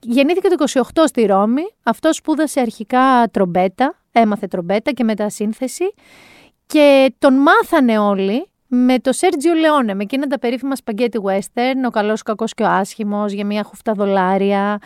[0.00, 0.64] γεννήθηκε το
[0.94, 1.62] 28 στη Ρώμη.
[1.82, 5.94] Αυτό σπούδασε αρχικά τρομπέτα, έμαθε τρομπέτα και μετά σύνθεση.
[6.66, 11.90] Και τον μάθανε όλοι με το Σέρτζιο Λεόνε, με εκείνα τα περίφημα σπαγκέτι western, ο
[11.90, 14.78] καλός, ο κακός και ο άσχημος, για μια χουφτά δολάρια,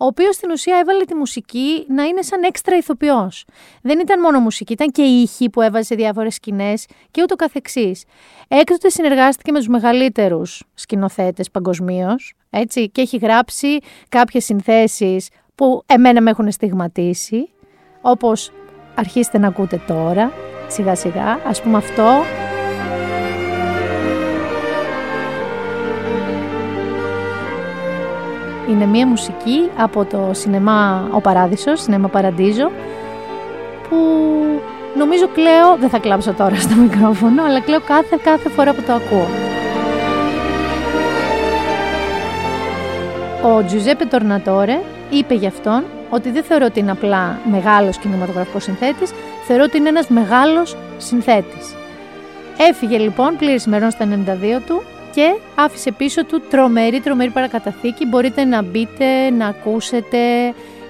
[0.00, 3.44] ο οποίος στην ουσία έβαλε τη μουσική να είναι σαν έξτρα ηθοποιός.
[3.82, 8.04] Δεν ήταν μόνο μουσική, ήταν και ήχοι που έβαζε σε διάφορες σκηνές και ούτω καθεξής.
[8.48, 16.20] Έκτοτε συνεργάστηκε με τους μεγαλύτερους σκηνοθέτες παγκοσμίως, έτσι, και έχει γράψει κάποιες συνθέσεις που εμένα
[16.20, 17.48] με έχουν στιγματίσει,
[18.00, 18.52] όπως
[18.94, 20.32] αρχίστε να ακούτε τώρα,
[20.68, 22.24] σιγά σιγά, ας πούμε αυτό,
[28.68, 32.70] Είναι μία μουσική από το σινεμά Ο Παράδεισος, σινεμά Παραντίζο,
[33.88, 33.96] που
[34.98, 38.92] νομίζω κλαίω, δεν θα κλάψω τώρα στο μικρόφωνο, αλλά κλαίω κάθε, κάθε φορά που το
[38.92, 39.26] ακούω.
[43.42, 49.10] Ο Τζουζέπε Τορνατόρε είπε γι' αυτόν ότι δεν θεωρώ ότι είναι απλά μεγάλος κινηματογραφικός συνθέτης,
[49.46, 51.74] θεωρώ ότι είναι ένας μεγάλος συνθέτης.
[52.58, 54.82] Έφυγε λοιπόν πλήρης ημερών στα 92 του
[55.14, 58.06] και άφησε πίσω του τρομερή, τρομερή παρακαταθήκη.
[58.06, 60.18] Μπορείτε να μπείτε, να ακούσετε.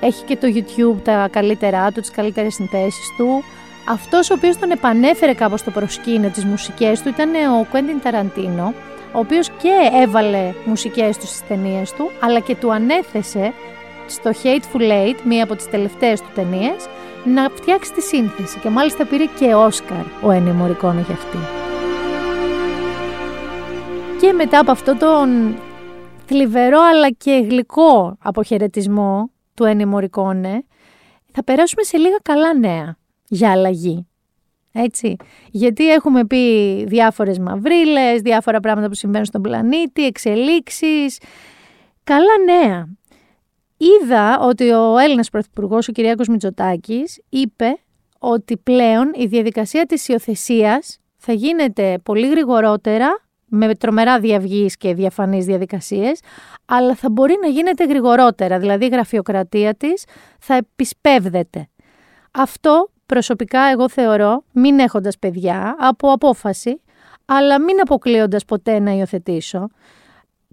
[0.00, 3.44] Έχει και το YouTube τα καλύτερά του, τις καλύτερες συνθέσεις του.
[3.88, 8.74] Αυτός ο οποίος τον επανέφερε κάπως στο προσκήνιο τις μουσικές του ήταν ο Quentin Ταραντίνο,
[9.12, 13.52] ο οποίος και έβαλε μουσικές του στις ταινίες του, αλλά και του ανέθεσε
[14.07, 16.88] στο Hateful Eight, μία από τις τελευταίες του ταινίες,
[17.24, 21.58] να φτιάξει τη σύνθεση και μάλιστα πήρε και Όσκαρ ο Ennio Morricone για αυτή.
[24.20, 25.57] Και μετά από αυτό τον
[26.26, 30.64] θλιβερό αλλά και γλυκό αποχαιρετισμό του Ένι Μωρικόνε,
[31.33, 32.96] θα περάσουμε σε λίγα καλά νέα
[33.28, 34.07] για αλλαγή.
[34.72, 35.16] Έτσι.
[35.50, 41.18] Γιατί έχουμε πει διάφορες μαυρίλες, διάφορα πράγματα που συμβαίνουν στον πλανήτη, εξελίξεις.
[42.04, 42.88] Καλά νέα.
[43.76, 47.78] Είδα ότι ο Έλληνας Πρωθυπουργός, ο Κυριάκος Μητσοτάκης, είπε
[48.18, 55.44] ότι πλέον η διαδικασία της υιοθεσίας θα γίνεται πολύ γρηγορότερα με τρομερά διαυγείς και διαφανείς
[55.44, 56.20] διαδικασίες,
[56.64, 60.04] αλλά θα μπορεί να γίνεται γρηγορότερα, δηλαδή η γραφειοκρατία της
[60.38, 61.68] θα επισπεύδεται.
[62.30, 66.80] Αυτό προσωπικά εγώ θεωρώ, μην έχοντας παιδιά, από απόφαση,
[67.24, 69.68] αλλά μην αποκλείοντας ποτέ να υιοθετήσω.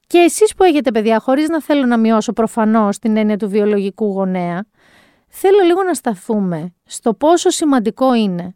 [0.08, 4.06] Και εσείς που έχετε παιδιά, χωρίς να θέλω να μειώσω προφανώς την έννοια του βιολογικού
[4.06, 4.66] γονέα,
[5.28, 8.56] θέλω λίγο να σταθούμε στο πόσο σημαντικό είναι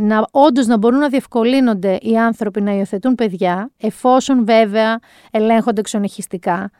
[0.00, 4.98] να όντως να μπορούν να διευκολύνονται οι άνθρωποι να υιοθετούν παιδιά, εφόσον βέβαια
[5.30, 6.70] ελέγχονται εξονυχιστικά,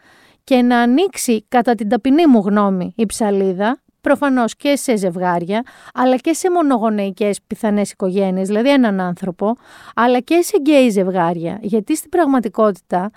[0.44, 5.62] και να ανοίξει κατά την ταπεινή μου γνώμη η ψαλίδα, προφανώς και σε ζευγάρια,
[5.94, 9.56] αλλά και σε μονογονεϊκές πιθανές οικογένειες, δηλαδή έναν άνθρωπο,
[9.94, 13.10] αλλά και σε γκέι ζευγάρια, γιατί στην πραγματικότητα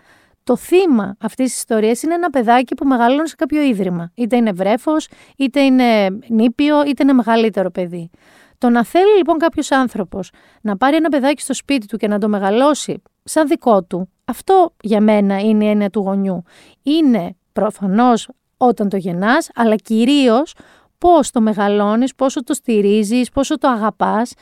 [0.44, 4.12] το θύμα αυτής της ιστορίας είναι ένα παιδάκι που μεγαλώνει σε κάποιο ίδρυμα.
[4.16, 8.10] Είτε είναι βρέφος, είτε είναι νήπιο, είτε είναι μεγαλύτερο παιδί.
[8.64, 10.30] Το να θέλει λοιπόν κάποιος άνθρωπος
[10.62, 14.74] να πάρει ένα παιδάκι στο σπίτι του και να το μεγαλώσει σαν δικό του, αυτό
[14.82, 16.44] για μένα είναι η έννοια του γονιού.
[16.84, 20.56] Είναι προφανώς όταν το γεννάς, αλλά κυρίως
[20.98, 24.34] πώς το μεγαλώνεις, πόσο το στηρίζεις, πόσο το αγαπάς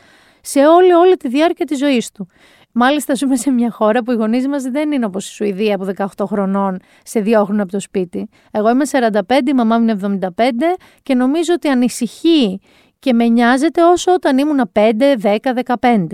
[0.42, 2.28] σε όλη, όλη τη διάρκεια της ζωής του.
[2.72, 5.86] Μάλιστα, ζούμε σε μια χώρα που οι γονείς μας δεν είναι όπως η Σουηδία που
[6.18, 8.30] 18 χρονών σε διώχνουν από το σπίτι.
[8.52, 10.42] Εγώ είμαι 45, η μαμά μου είναι 75
[11.04, 12.60] και νομίζω ότι ανησυχεί
[13.02, 15.38] και με νοιάζεται όσο όταν ήμουν 5, 10,
[15.80, 16.08] 15.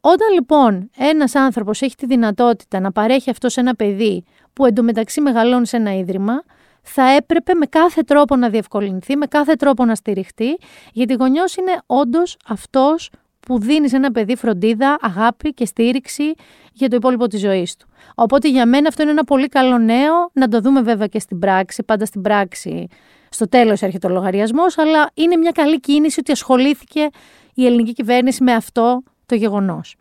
[0.00, 5.20] Όταν λοιπόν ένας άνθρωπος έχει τη δυνατότητα να παρέχει αυτό σε ένα παιδί που εντωμεταξύ
[5.20, 6.42] μεγαλώνει σε ένα ίδρυμα,
[6.82, 10.58] θα έπρεπε με κάθε τρόπο να διευκολυνθεί, με κάθε τρόπο να στηριχτεί,
[10.92, 13.10] γιατί γονιός είναι όντως αυτός
[13.40, 16.34] που δίνει σε ένα παιδί φροντίδα, αγάπη και στήριξη
[16.72, 17.88] για το υπόλοιπο της ζωής του.
[18.14, 21.38] Οπότε για μένα αυτό είναι ένα πολύ καλό νέο, να το δούμε βέβαια και στην
[21.38, 22.88] πράξη, πάντα στην πράξη
[23.30, 27.08] στο τέλος έρχεται ο λογαριασμός, αλλά είναι μια καλή κίνηση ότι ασχολήθηκε
[27.54, 29.96] η ελληνική κυβέρνηση με αυτό το γεγονός.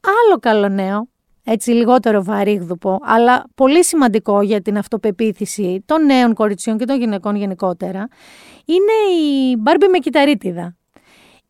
[0.00, 1.08] Άλλο καλό νέο,
[1.44, 7.36] έτσι λιγότερο βαρύγδουπο, αλλά πολύ σημαντικό για την αυτοπεποίθηση των νέων κοριτσιών και των γυναικών
[7.36, 8.08] γενικότερα,
[8.64, 10.76] είναι η Μπάρμπι με κυταρίτιδα.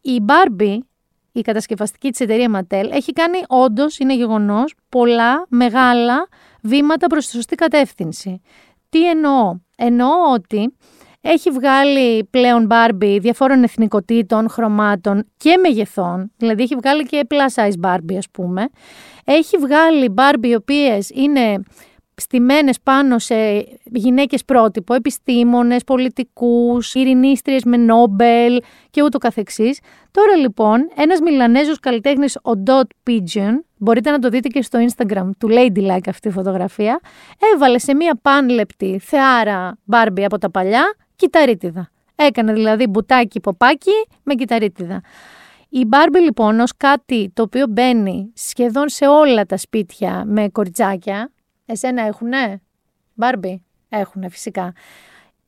[0.00, 0.84] Η Μπάρμπι,
[1.32, 6.28] η κατασκευαστική της εταιρεία Ματέλ, έχει κάνει όντως, είναι γεγονός, πολλά μεγάλα
[6.62, 8.40] βήματα προς τη σωστή κατεύθυνση.
[8.88, 10.77] Τι εννοώ; Εννοώ ότι
[11.21, 16.33] έχει βγάλει πλέον Barbie διαφόρων εθνικοτήτων, χρωμάτων και μεγεθών.
[16.37, 18.68] Δηλαδή έχει βγάλει και plus size Barbie ας πούμε.
[19.25, 21.62] Έχει βγάλει Barbie οι οποίες είναι
[22.14, 23.35] στημένες πάνω σε
[23.85, 29.81] γυναίκες πρότυπο, επιστήμονες, πολιτικούς, ειρηνίστριες με Νόμπελ και ούτω καθεξής.
[30.11, 35.31] Τώρα λοιπόν ένας Μιλανέζος καλλιτέχνης, ο Dot Pigeon, μπορείτε να το δείτε και στο Instagram
[35.38, 37.01] του Ladylike αυτή τη φωτογραφία,
[37.55, 41.90] έβαλε σε μία πάνλεπτη θεάρα Μπάρμπι από τα παλιά, κυταρίτιδα.
[42.14, 45.01] Έκανε δηλαδή μπουτάκι ποπάκι με κυταρίτιδα.
[45.68, 51.31] Η Μπάρμπι λοιπόν ως κάτι το οποίο μπαίνει σχεδόν σε όλα τα σπίτια με κοριτσάκια,
[51.66, 52.62] εσένα έχουνε,
[53.14, 54.72] Μπάρμπι, έχουνε φυσικά,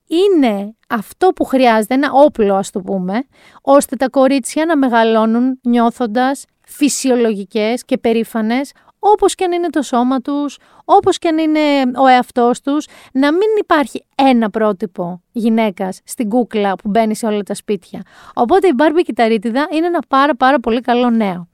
[0.06, 3.26] είναι αυτό που χρειάζεται, ένα όπλο ας το πούμε,
[3.62, 10.20] ώστε τα κορίτσια να μεγαλώνουν νιώθοντας φυσιολογικές και περήφανες όπως και αν είναι το σώμα
[10.20, 11.60] τους, όπως και αν είναι
[11.96, 17.42] ο εαυτός τους, να μην υπάρχει ένα πρότυπο γυναίκας στην κούκλα που μπαίνει σε όλα
[17.42, 18.02] τα σπίτια.
[18.34, 21.48] Οπότε η Μπάρμπι Κιταρίτιδα είναι ένα πάρα πάρα πολύ καλό νέο.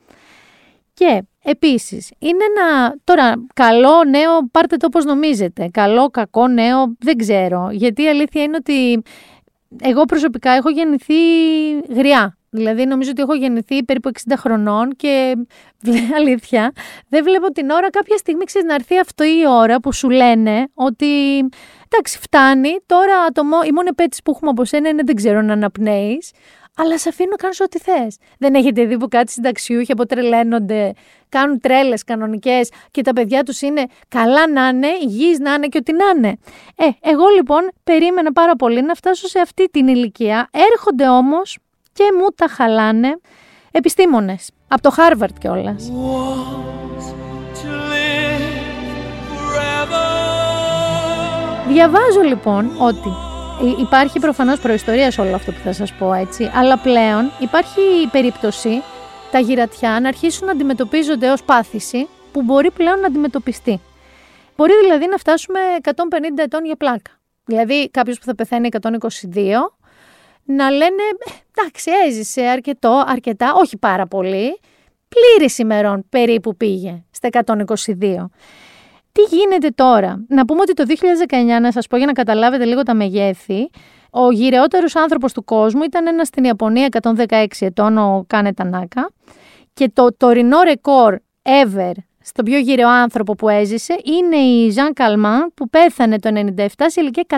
[0.95, 7.17] Και επίσης είναι ένα, τώρα καλό νέο πάρτε το όπως νομίζετε, καλό κακό νέο δεν
[7.17, 9.03] ξέρω, γιατί η αλήθεια είναι ότι
[9.83, 11.15] εγώ προσωπικά έχω γεννηθεί
[11.89, 12.35] γριά.
[12.53, 15.35] Δηλαδή νομίζω ότι έχω γεννηθεί περίπου 60 χρονών και
[16.19, 16.73] αλήθεια
[17.09, 20.69] δεν βλέπω την ώρα κάποια στιγμή ξέρεις να έρθει αυτό η ώρα που σου λένε
[20.75, 21.39] ότι
[21.89, 22.79] εντάξει φτάνει.
[22.87, 26.31] Τώρα το, η μόνη επέτηση που έχουμε από σένα είναι δεν ξέρω να αναπνέεις
[26.77, 28.17] αλλά σε αφήνω να κάνεις ό,τι θες.
[28.39, 30.93] Δεν έχετε δει που κάτι συνταξιούχοι αποτρελαίνονται,
[31.29, 35.79] κάνουν τρέλες κανονικές και τα παιδιά τους είναι καλά να είναι, υγιείς να είναι και
[35.79, 36.39] ό,τι να είναι.
[36.77, 40.49] Ε, εγώ λοιπόν περίμενα πάρα πολύ να φτάσω σε αυτή την ηλικία.
[40.73, 41.59] Έρχονται όμως
[41.93, 43.21] και μου τα χαλάνε
[43.71, 44.51] επιστήμονες.
[44.69, 45.91] Από το Χάρβαρτ κιόλας.
[51.69, 53.30] Διαβάζω λοιπόν ότι
[53.81, 58.07] υπάρχει προφανώς προϊστορίας σε όλο αυτό που θα σας πω έτσι, αλλά πλέον υπάρχει η
[58.07, 58.83] περίπτωση
[59.31, 63.81] τα γυρατιά να αρχίσουν να αντιμετωπίζονται ως πάθηση που μπορεί πλέον να αντιμετωπιστεί.
[64.57, 65.93] Μπορεί δηλαδή να φτάσουμε 150
[66.37, 67.11] ετών για πλάκα.
[67.45, 68.89] Δηλαδή κάποιος που θα πεθαίνει 122
[70.45, 71.03] να λένε
[71.51, 74.61] εντάξει έζησε αρκετό, αρκετά, όχι πάρα πολύ,
[75.09, 78.25] πλήρης ημερών περίπου πήγε στα 122.
[79.13, 82.83] Τι γίνεται τώρα; Να πούμε ότι το 2019, να σας πω για να καταλάβετε λίγο
[82.83, 83.71] τα μεγέθη,
[84.11, 89.11] ο γυρεότερος άνθρωπος του κόσμου ήταν ένας στην Ιαπωνία 116 ετών, ο Κάνε Τανάκα,
[89.75, 91.93] και το τωρινό ρεκόρ ever
[92.23, 97.01] στον πιο γυρεό άνθρωπο που έζησε είναι η Ζαν Καλμάν που πέθανε το 97 σε
[97.01, 97.37] ηλικία 122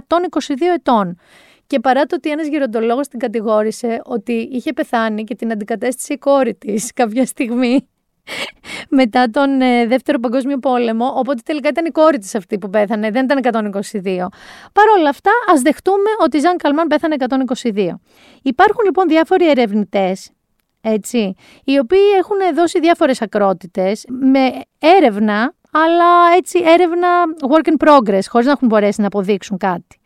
[0.75, 1.19] ετών.
[1.67, 6.19] Και παρά το ότι ένας γεροντολόγος την κατηγόρησε ότι είχε πεθάνει και την αντικατέστησε η
[6.19, 7.89] κόρη της κάποια στιγμή
[9.01, 11.07] μετά τον ε, Δεύτερο Παγκόσμιο Πόλεμο.
[11.17, 14.27] Οπότε τελικά ήταν η κόρη της αυτή που πέθανε, δεν ήταν 122.
[14.73, 17.17] Παρ' όλα αυτά, ας δεχτούμε ότι η Ζαν Καλμάν πέθανε
[17.63, 17.89] 122.
[18.43, 20.31] Υπάρχουν λοιπόν διάφοροι ερευνητές.
[20.85, 27.09] Έτσι, οι οποίοι έχουν δώσει διάφορες ακρότητες με έρευνα, αλλά έτσι έρευνα
[27.51, 30.01] work in progress, χωρίς να έχουν μπορέσει να αποδείξουν κάτι.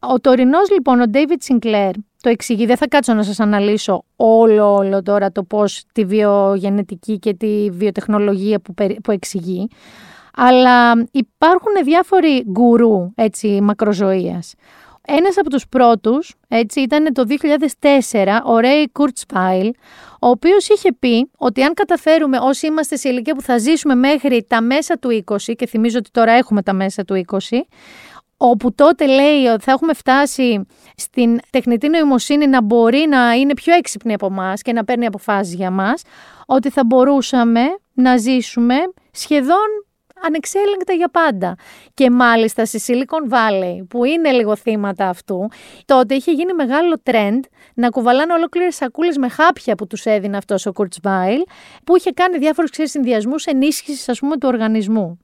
[0.00, 1.90] Ο τωρινός λοιπόν, ο David Sinclair,
[2.24, 7.18] το εξηγεί, δεν θα κάτσω να σας αναλύσω όλο, όλο τώρα το πώς τη βιογενετική
[7.18, 9.68] και τη βιοτεχνολογία που, που εξηγεί,
[10.36, 14.54] αλλά υπάρχουν διάφοροι γκουρού, έτσι, μακροζωίας.
[15.06, 19.70] Ένας από τους πρώτους, έτσι, ήταν το 2004, ο Ray Kurzweil,
[20.20, 24.44] ο οποίος είχε πει ότι αν καταφέρουμε όσοι είμαστε σε ηλικία που θα ζήσουμε μέχρι
[24.48, 27.38] τα μέσα του 20, και θυμίζω ότι τώρα έχουμε τα μέσα του 20,
[28.36, 30.66] όπου τότε λέει ότι θα έχουμε φτάσει
[30.96, 35.54] στην τεχνητή νοημοσύνη να μπορεί να είναι πιο έξυπνη από εμάς και να παίρνει αποφάσεις
[35.54, 36.02] για μας,
[36.46, 38.74] ότι θα μπορούσαμε να ζήσουμε
[39.10, 39.84] σχεδόν
[40.26, 41.54] ανεξέλεγκτα για πάντα.
[41.94, 45.48] Και μάλιστα στη Silicon Valley, που είναι λίγο θύματα αυτού,
[45.84, 47.40] τότε είχε γίνει μεγάλο trend
[47.74, 51.42] να κουβαλάνε ολόκληρες σακούλες με χάπια που τους έδινε αυτός ο Kurzweil,
[51.84, 55.18] που είχε κάνει διάφορους συνδυασμούς ενίσχυσης, ας πούμε, του οργανισμού.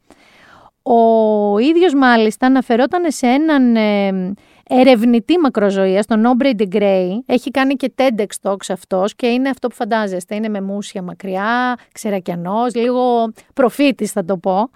[0.92, 4.34] Ο ίδιος μάλιστα αναφερόταν σε έναν ε,
[4.68, 7.08] ερευνητή μακροζωίας, τον Aubrey de Grey.
[7.26, 10.34] Έχει κάνει και TEDx Talks αυτός και είναι αυτό που φαντάζεστε.
[10.34, 14.70] Είναι με μουσια μακριά, ξερακιανός, λίγο προφήτης θα το πω.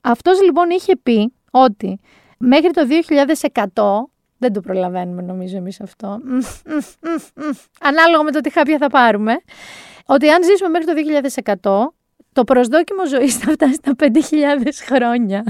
[0.00, 2.00] Αυτός λοιπόν είχε πει ότι
[2.38, 2.82] μέχρι το
[3.74, 6.20] 2100 δεν το προλαβαίνουμε νομίζω εμείς αυτό.
[7.80, 9.36] Ανάλογα με το τι χάπια θα πάρουμε.
[10.06, 11.97] Ότι αν ζήσουμε μέχρι το 2100
[12.38, 14.08] το προσδόκιμο ζωής θα φτάσει στα 5.000
[14.86, 15.44] χρόνια.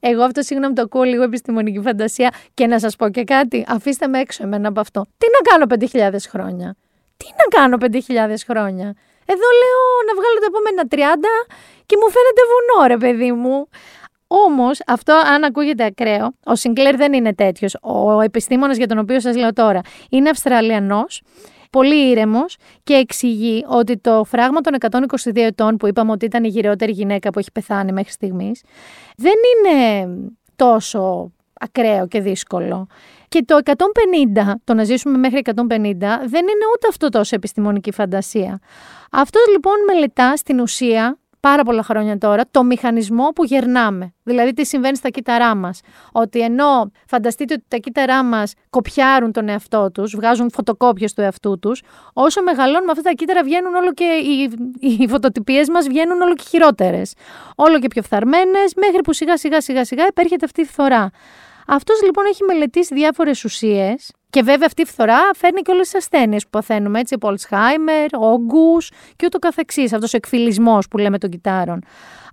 [0.00, 4.06] Εγώ αυτό συγγνώμη το ακούω λίγο επιστημονική φαντασία και να σας πω και κάτι, αφήστε
[4.06, 5.06] με έξω εμένα από αυτό.
[5.18, 6.76] Τι να κάνω 5.000 χρόνια;
[7.16, 8.94] Τι να κάνω 5.000 χρόνια;
[9.32, 11.46] Εδώ λέω να βγάλω τα επόμενα 30
[11.86, 13.68] και μου φαίνεται βουνό ρε παιδί μου.
[14.26, 17.76] Όμως, αυτό αν ακούγεται ακραίο, ο Σιγκλέρ δεν είναι τέτοιος.
[17.80, 21.22] Ο επιστήμονας για τον οποίο σας λέω τώρα είναι Αυστραλιανός
[21.70, 24.74] πολύ ήρεμος και εξηγεί ότι το φράγμα των
[25.24, 28.62] 122 ετών που είπαμε ότι ήταν η γυρεότερη γυναίκα που έχει πεθάνει μέχρι στιγμής,
[29.16, 30.08] δεν είναι
[30.56, 32.86] τόσο ακραίο και δύσκολο.
[33.28, 33.72] Και το 150,
[34.64, 35.52] το να ζήσουμε μέχρι 150,
[36.26, 38.60] δεν είναι ούτε αυτό τόσο επιστημονική φαντασία.
[39.10, 44.14] Αυτό λοιπόν μελετά στην ουσία πάρα πολλά χρόνια τώρα το μηχανισμό που γερνάμε.
[44.22, 45.80] Δηλαδή τι συμβαίνει στα κύτταρά μας.
[46.12, 51.58] Ότι ενώ φανταστείτε ότι τα κύτταρά μας κοπιάρουν τον εαυτό τους, βγάζουν φωτοκόπιες του εαυτού
[51.58, 54.04] τους, όσο μεγαλώνουμε αυτά τα κύτταρα βγαίνουν όλο και.
[54.04, 54.50] οι,
[54.98, 57.14] οι φωτοτυπίες μας βγαίνουν όλο και χειρότερες.
[57.56, 61.10] Όλο και πιο φθαρμένες, μέχρι που σιγά σιγά σιγά σιγά επέρχεται αυτή η φθορά.
[61.66, 65.94] Αυτός λοιπόν έχει μελετήσει διάφορες ουσίες και βέβαια αυτή η φθορά φέρνει και όλες τις
[65.94, 69.92] ασθένειες που παθαίνουμε, έτσι, από Alzheimer, όγκους και ούτω καθεξής.
[69.92, 71.82] Αυτός ο εκφυλισμός που λέμε των κυτάρων.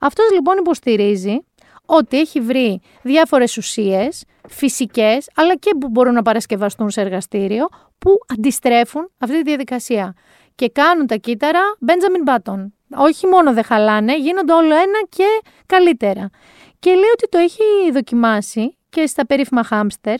[0.01, 1.39] Αυτός λοιπόν υποστηρίζει
[1.85, 8.09] ότι έχει βρει διάφορες ουσίες, φυσικές, αλλά και που μπορούν να παρασκευαστούν σε εργαστήριο, που
[8.33, 10.13] αντιστρέφουν αυτή τη διαδικασία.
[10.55, 12.65] Και κάνουν τα κύτταρα Benjamin Button.
[12.95, 15.27] Όχι μόνο δεν χαλάνε, γίνονται όλο ένα και
[15.65, 16.29] καλύτερα.
[16.79, 20.15] Και λέει ότι το έχει δοκιμάσει και στα περίφημα χάμστερ,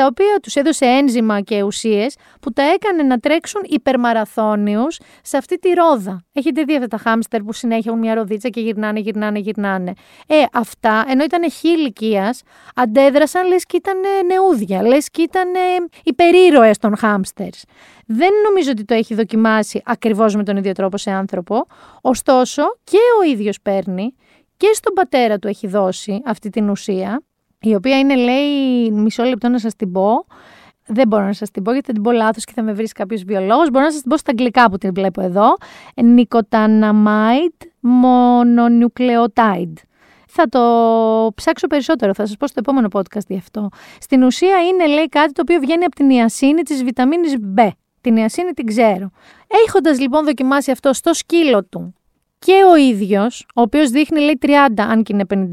[0.00, 5.58] τα οποία τους έδωσε ένζημα και ουσίες που τα έκανε να τρέξουν υπερμαραθώνιους σε αυτή
[5.58, 6.24] τη ρόδα.
[6.32, 9.92] Έχετε δει αυτά τα χάμστερ που συνέχεια έχουν μια ροδίτσα και γυρνάνε, γυρνάνε, γυρνάνε.
[10.26, 11.68] Ε, αυτά, ενώ ήταν χι
[12.74, 15.48] αντέδρασαν λες και ήταν νεούδια, λες και ήταν
[16.04, 17.64] υπερήρωες των χάμστερς.
[18.06, 21.66] Δεν νομίζω ότι το έχει δοκιμάσει ακριβώς με τον ίδιο τρόπο σε άνθρωπο,
[22.00, 24.14] ωστόσο και ο ίδιος παίρνει
[24.56, 27.22] και στον πατέρα του έχει δώσει αυτή την ουσία
[27.60, 30.26] η οποία είναι, λέει, μισό λεπτό να σας την πω.
[30.86, 32.86] Δεν μπορώ να σας την πω γιατί θα την πω λάθος και θα με βρει
[32.86, 33.70] κάποιος βιολόγος.
[33.70, 35.56] Μπορώ να σας την πω στα αγγλικά που την βλέπω εδώ.
[35.94, 37.66] Nicotinamide
[38.02, 39.72] mononucleotide.
[40.32, 40.60] Θα το
[41.34, 43.68] ψάξω περισσότερο, θα σας πω στο επόμενο podcast γι' αυτό.
[44.00, 47.68] Στην ουσία είναι, λέει, κάτι το οποίο βγαίνει από την ιασίνη της βιταμίνης B.
[48.00, 49.10] Την ιασίνη την ξέρω.
[49.66, 51.94] Έχοντας λοιπόν δοκιμάσει αυτό στο σκύλο του
[52.46, 55.48] και ο ίδιος, ο οποίος δείχνει λέει 30 αν και είναι 50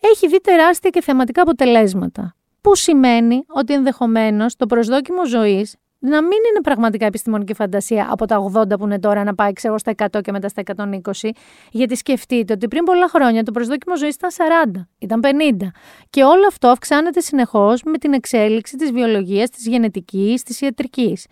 [0.00, 2.34] έχει δει τεράστια και θεματικά αποτελέσματα.
[2.60, 8.50] Που σημαίνει ότι ενδεχομένως το προσδόκιμο ζωής να μην είναι πραγματικά επιστημονική φαντασία από τα
[8.54, 11.30] 80 που είναι τώρα να πάει ξέρω, στα 100 και μετά στα 120.
[11.70, 14.30] Γιατί σκεφτείτε ότι πριν πολλά χρόνια το προσδόκιμο ζωής ήταν
[14.74, 15.70] 40, ήταν 50.
[16.10, 21.26] Και όλο αυτό αυξάνεται συνεχώς με την εξέλιξη της βιολογίας, της γενετικής, της ιατρικής.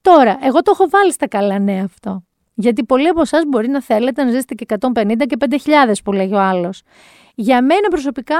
[0.00, 2.22] Τώρα, εγώ το έχω βάλει στα καλά νέα αυτό.
[2.54, 6.34] Γιατί πολλοί από εσάς μπορεί να θέλετε να ζήσετε και 150 και 5.000 που λέγει
[6.34, 6.82] ο άλλος.
[7.34, 8.38] Για μένα προσωπικά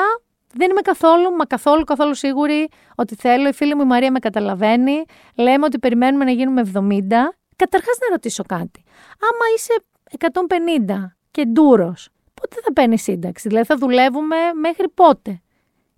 [0.54, 3.48] δεν είμαι καθόλου, μα καθόλου, καθόλου σίγουρη ότι θέλω.
[3.48, 5.04] Η φίλη μου η Μαρία με καταλαβαίνει.
[5.34, 7.34] Λέμε ότι περιμένουμε να γίνουμε 70.
[7.56, 8.84] Καταρχάς να ρωτήσω κάτι.
[9.20, 9.84] Άμα είσαι
[10.18, 15.42] 150 και ντούρος, πότε θα παίρνεις σύνταξη, δηλαδή θα δουλεύουμε μέχρι πότε;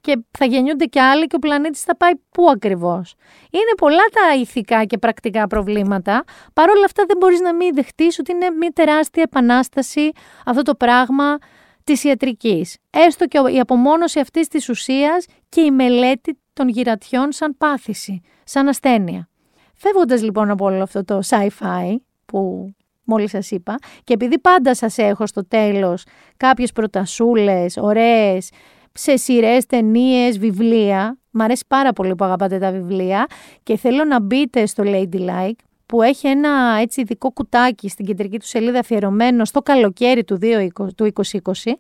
[0.05, 3.15] Και θα γεννιούνται και άλλοι και ο πλανήτης θα πάει πού ακριβώς.
[3.51, 8.33] Είναι πολλά τα ηθικά και πρακτικά προβλήματα, παρόλα αυτά δεν μπορείς να μην δεχτείς ότι
[8.33, 10.11] είναι μια τεράστια επανάσταση
[10.45, 11.39] αυτό το πράγμα
[11.85, 12.77] της ιατρικής.
[12.91, 18.69] Έστω και η απομόνωση αυτής της ουσίας και η μελέτη των γυρατιών σαν πάθηση, σαν
[18.69, 19.29] ασθένεια.
[19.75, 21.95] Φεύγοντας λοιπόν από όλο αυτό το sci-fi
[22.27, 22.71] που
[23.05, 26.05] μόλις σας είπα και επειδή πάντα σας έχω στο τέλος
[26.37, 28.51] κάποιες προτασούλες, ωραίες,
[28.95, 31.19] σε σειρές, ταινίες, βιβλία.
[31.31, 33.27] Μ' αρέσει πάρα πολύ που αγαπάτε τα βιβλία.
[33.63, 38.47] Και θέλω να μπείτε στο Ladylike που έχει ένα έτσι ειδικό κουτάκι στην κεντρική του
[38.47, 41.73] σελίδα αφιερωμένο στο καλοκαίρι του 2020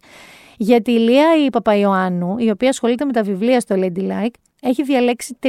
[0.57, 5.38] για τη Λία η Παπαϊωάννου, η οποία ασχολείται με τα βιβλία στο Ladylike, έχει διαλέξει
[5.42, 5.48] 30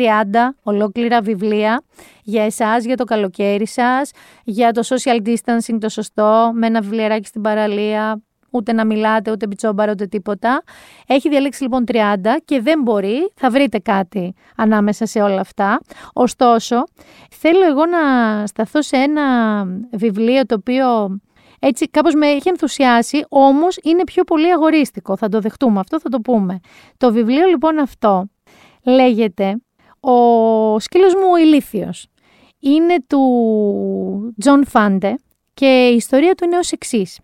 [0.63, 1.84] ολόκληρα βιβλία
[2.23, 4.12] για εσάς, για το καλοκαίρι σας,
[4.43, 8.21] για το social distancing το σωστό, με ένα βιβλιαράκι στην παραλία,
[8.55, 10.63] ούτε να μιλάτε, ούτε μπιτσόμπαρα, ούτε τίποτα.
[11.07, 11.97] Έχει διαλέξει λοιπόν 30
[12.45, 15.79] και δεν μπορεί, θα βρείτε κάτι ανάμεσα σε όλα αυτά.
[16.13, 16.83] Ωστόσο,
[17.31, 17.99] θέλω εγώ να
[18.47, 19.23] σταθώ σε ένα
[19.91, 21.19] βιβλίο το οποίο
[21.59, 26.09] έτσι κάπως με έχει ενθουσιάσει, όμως είναι πιο πολύ αγορίστικο, θα το δεχτούμε αυτό, θα
[26.09, 26.59] το πούμε.
[26.97, 28.25] Το βιβλίο λοιπόν αυτό
[28.83, 29.61] λέγεται
[29.99, 32.07] «Ο σκύλος μου ο ηλίθιος».
[32.59, 35.15] Είναι του Τζον Φάντε
[35.53, 37.19] και η ιστορία του είναι ως εξής.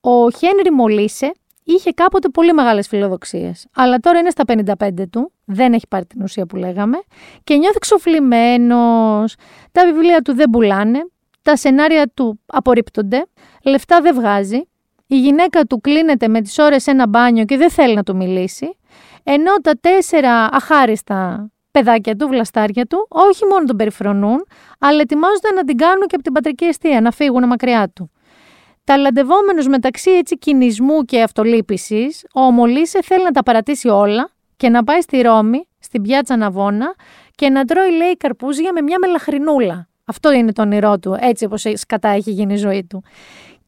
[0.00, 1.32] Ο Χένρι Μολίσε
[1.64, 6.22] είχε κάποτε πολύ μεγάλες φιλοδοξίες, αλλά τώρα είναι στα 55 του, δεν έχει πάρει την
[6.22, 6.98] ουσία που λέγαμε
[7.44, 9.34] και νιώθει ξοφλημένος,
[9.72, 10.98] τα βιβλία του δεν πουλάνε,
[11.42, 13.26] τα σενάρια του απορρίπτονται,
[13.64, 14.68] λεφτά δεν βγάζει,
[15.06, 18.16] η γυναίκα του κλείνεται με τις ώρες σε ένα μπάνιο και δεν θέλει να του
[18.16, 18.78] μιλήσει,
[19.22, 24.46] ενώ τα τέσσερα αχάριστα παιδάκια του, βλαστάρια του, όχι μόνο τον περιφρονούν,
[24.78, 28.10] αλλά ετοιμάζονται να την κάνουν και από την πατρική αιστεία, να φύγουν μακριά του.
[28.88, 34.84] Ταλαντευόμενος μεταξύ έτσι κινησμού και αυτολύπησης, ο Ομολύσε θέλει να τα παρατήσει όλα και να
[34.84, 36.94] πάει στη Ρώμη, στην πιάτσα Ναβόνα
[37.34, 39.88] και να τρώει λέει καρπούζια με μια μελαχρινούλα.
[40.04, 43.02] Αυτό είναι το όνειρό του, έτσι όπως κατά έχει γίνει η ζωή του.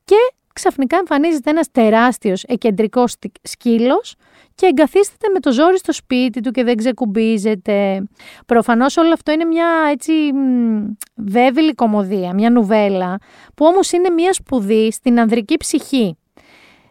[0.05, 0.16] Και
[0.53, 4.14] ξαφνικά εμφανίζεται ένας τεράστιος εκεντρικός σκύλος
[4.61, 8.03] και εγκαθίσταται με το ζόρι στο σπίτι του και δεν ξεκουμπίζεται.
[8.47, 10.13] Προφανώς όλο αυτό είναι μια έτσι
[11.15, 13.19] βέβαιη κομμωδία, μια νουβέλα,
[13.55, 16.17] που όμως είναι μια σπουδή στην ανδρική ψυχή.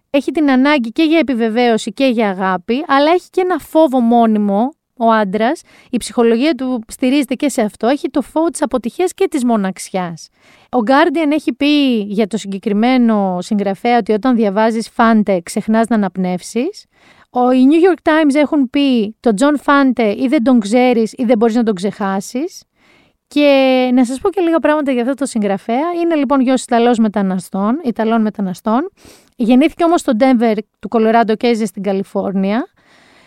[0.10, 4.70] Έχει την ανάγκη και για επιβεβαίωση και για αγάπη, αλλά έχει και ένα φόβο μόνιμο
[5.02, 9.28] ο άντρας, η ψυχολογία του στηρίζεται και σε αυτό, έχει το φόβο της αποτυχίας και
[9.28, 10.30] της μοναξιάς.
[10.72, 16.86] Ο Guardian έχει πει για το συγκεκριμένο συγγραφέα ότι όταν διαβάζεις Φάντε ξεχνάς να αναπνεύσεις.
[17.32, 21.38] Οι New York Times έχουν πει το John Φάντε ή δεν τον ξέρεις ή δεν
[21.38, 22.64] μπορείς να τον ξεχάσεις.
[23.28, 25.94] Και να σας πω και λίγα πράγματα για αυτό το συγγραφέα.
[26.04, 28.92] Είναι λοιπόν γιος Ιταλός μεταναστών, Ιταλών μεταναστών.
[29.36, 32.68] Γεννήθηκε όμως στο Denver του Κολοράντο και έζησε στην Καλιφόρνια.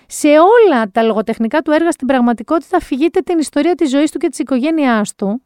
[0.06, 4.28] Σε όλα τα λογοτεχνικά του έργα στην πραγματικότητα αφηγείται την ιστορία της ζωής του και
[4.28, 5.42] της οικογένειάς του.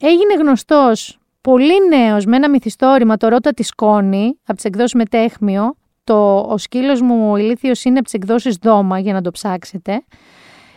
[0.00, 5.76] Έγινε γνωστός πολύ νέος με ένα μυθιστόρημα, το Ρώτα της Κόνη, από τις εκδόσεις Μετέχμιο.
[6.06, 10.04] Το «Ο σκύλος μου ο ηλίθιος» είναι από τις εκδόσεις Δώμα, για να το ψάξετε.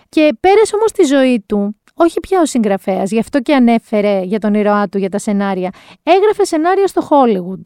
[0.09, 4.39] Και πέρασε όμως τη ζωή του, όχι πια ο συγγραφέας, γι' αυτό και ανέφερε για
[4.39, 5.69] τον ήρωά του για τα σενάρια.
[6.03, 7.61] Έγραφε σενάρια στο Hollywood.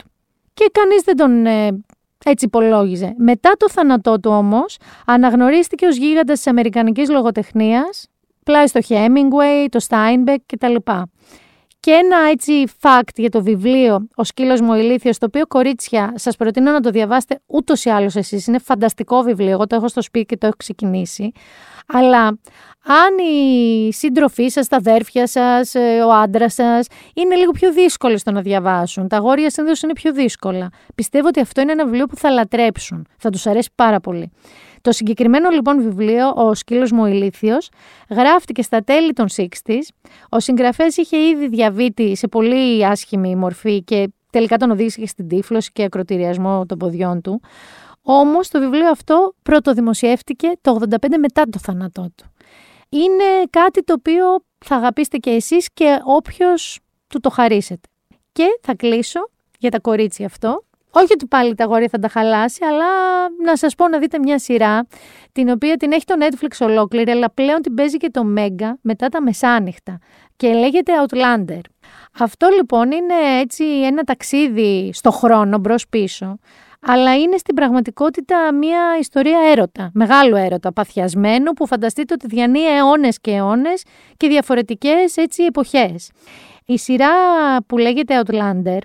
[0.54, 1.84] Και κανείς δεν τον ε,
[2.26, 3.14] έτσι υπολόγιζε.
[3.18, 8.08] Μετά το θάνατό του όμως, αναγνωρίστηκε ως γίγαντας της Αμερικανικής λογοτεχνίας,
[8.44, 10.76] πλάι στο Hemingway, το Steinbeck κτλ.
[11.84, 16.36] Και ένα έτσι fact για το βιβλίο «Ο σκύλος μου ηλίθιος», το οποίο κορίτσια σας
[16.36, 18.48] προτείνω να το διαβάσετε ούτως ή άλλως εσείς.
[18.48, 21.32] Είναι φανταστικό βιβλίο, εγώ το έχω στο σπίτι και το έχω ξεκινήσει.
[21.88, 22.26] Αλλά
[22.86, 28.18] αν η σύντροφή σας, τα αδέρφια σας, ε, ο άντρας σας είναι λίγο πιο δύσκολο
[28.18, 29.08] στο να διαβάσουν.
[29.08, 30.70] Τα αγόρια συνήθως είναι πιο δύσκολα.
[30.96, 33.08] Πιστεύω ότι αυτό είναι ένα βιβλίο που θα λατρέψουν.
[33.18, 34.32] Θα τους αρέσει πάρα πολύ.
[34.84, 37.70] Το συγκεκριμένο λοιπόν βιβλίο, Ο σκύλος μου ηλίθιος,
[38.10, 39.82] γράφτηκε στα τέλη των 60s.
[40.30, 45.72] Ο συγγραφέας είχε ήδη διαβήτη σε πολύ άσχημη μορφή και τελικά τον οδήγησε στην τύφλωση
[45.72, 47.42] και ακροτηριασμό των ποδιών του.
[48.02, 52.26] Όμως το βιβλίο αυτό πρώτο δημοσιεύτηκε το 85 μετά το θάνατό του.
[52.90, 54.26] Είναι κάτι το οποίο
[54.66, 57.88] θα αγαπήσετε και εσείς και όποιος του το χαρίσετε.
[58.32, 59.20] Και θα κλείσω
[59.60, 60.64] για τα κορίτσια αυτό.
[60.96, 62.86] Όχι ότι πάλι τα αγόρια θα τα χαλάσει, αλλά
[63.44, 64.88] να σας πω να δείτε μια σειρά,
[65.32, 69.08] την οποία την έχει το Netflix ολόκληρη, αλλά πλέον την παίζει και το Mega μετά
[69.08, 69.98] τα μεσάνυχτα
[70.36, 71.62] και λέγεται Outlander.
[72.20, 76.38] Αυτό λοιπόν είναι έτσι ένα ταξίδι στο χρόνο μπρος πίσω,
[76.80, 83.20] αλλά είναι στην πραγματικότητα μια ιστορία έρωτα, μεγάλο έρωτα, παθιασμένο που φανταστείτε ότι διανύει αιώνες
[83.22, 83.84] και αιώνες
[84.18, 86.12] και διαφορετικές έτσι εποχές.
[86.66, 87.12] Η σειρά
[87.68, 88.78] που λέγεται Outlander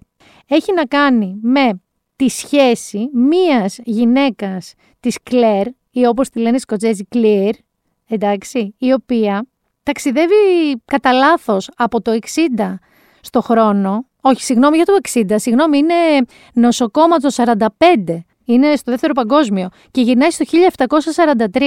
[0.46, 1.80] έχει να κάνει με
[2.18, 7.54] τη σχέση μίας γυναίκας της Κλέρ, ή όπως τη λένε οι Σκοτζέζοι Κλέρ,
[8.08, 9.46] εντάξει, η οποία
[9.82, 10.34] ταξιδεύει
[10.84, 12.18] κατά λάθος από το
[12.58, 12.74] 60
[13.20, 15.94] στο χρόνο όχι, συγγνώμη για το 60, συγγνώμη, είναι
[16.52, 18.24] νοσοκόμα το 45.
[18.48, 20.44] Είναι στο δεύτερο παγκόσμιο και γυρνάει στο
[21.52, 21.60] 1743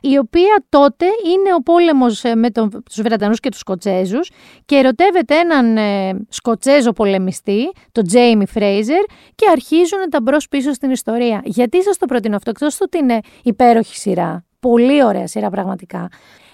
[0.00, 4.30] η οποία τότε είναι ο πόλεμος ε, με τον, τους Βρετανούς και τους Σκοτσέζους
[4.64, 9.04] και ερωτεύεται έναν ε, Σκοτσέζο πολεμιστή, τον Τζέιμι Φρέιζερ
[9.34, 11.40] και αρχίζουν τα μπρος πίσω στην ιστορία.
[11.44, 16.08] Γιατί σας το προτείνω αυτό, εκτός ότι είναι υπέροχη σειρά, πολύ ωραία σειρά πραγματικά.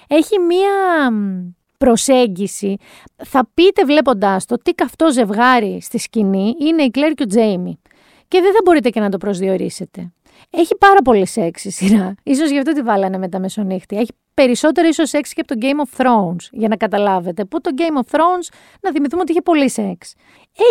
[0.09, 1.11] Έχει μία
[1.79, 2.77] προσέγγιση,
[3.25, 7.79] θα πείτε βλέποντάς το τι καυτό ζευγάρι στη σκηνή είναι η Κλέρ και ο Τζέιμι.
[8.35, 10.13] Και δεν θα μπορείτε και να το προσδιορίσετε.
[10.51, 12.15] Έχει πάρα πολύ σεξ η σειρά.
[12.23, 14.01] Ίσως γι' αυτό τη βάλανε με τα μεσονύχτια.
[14.01, 17.45] Έχει περισσότερο ίσως σεξ και από το Game of Thrones, για να καταλάβετε.
[17.45, 20.15] Που το Game of Thrones, να θυμηθούμε ότι είχε πολύ σεξ.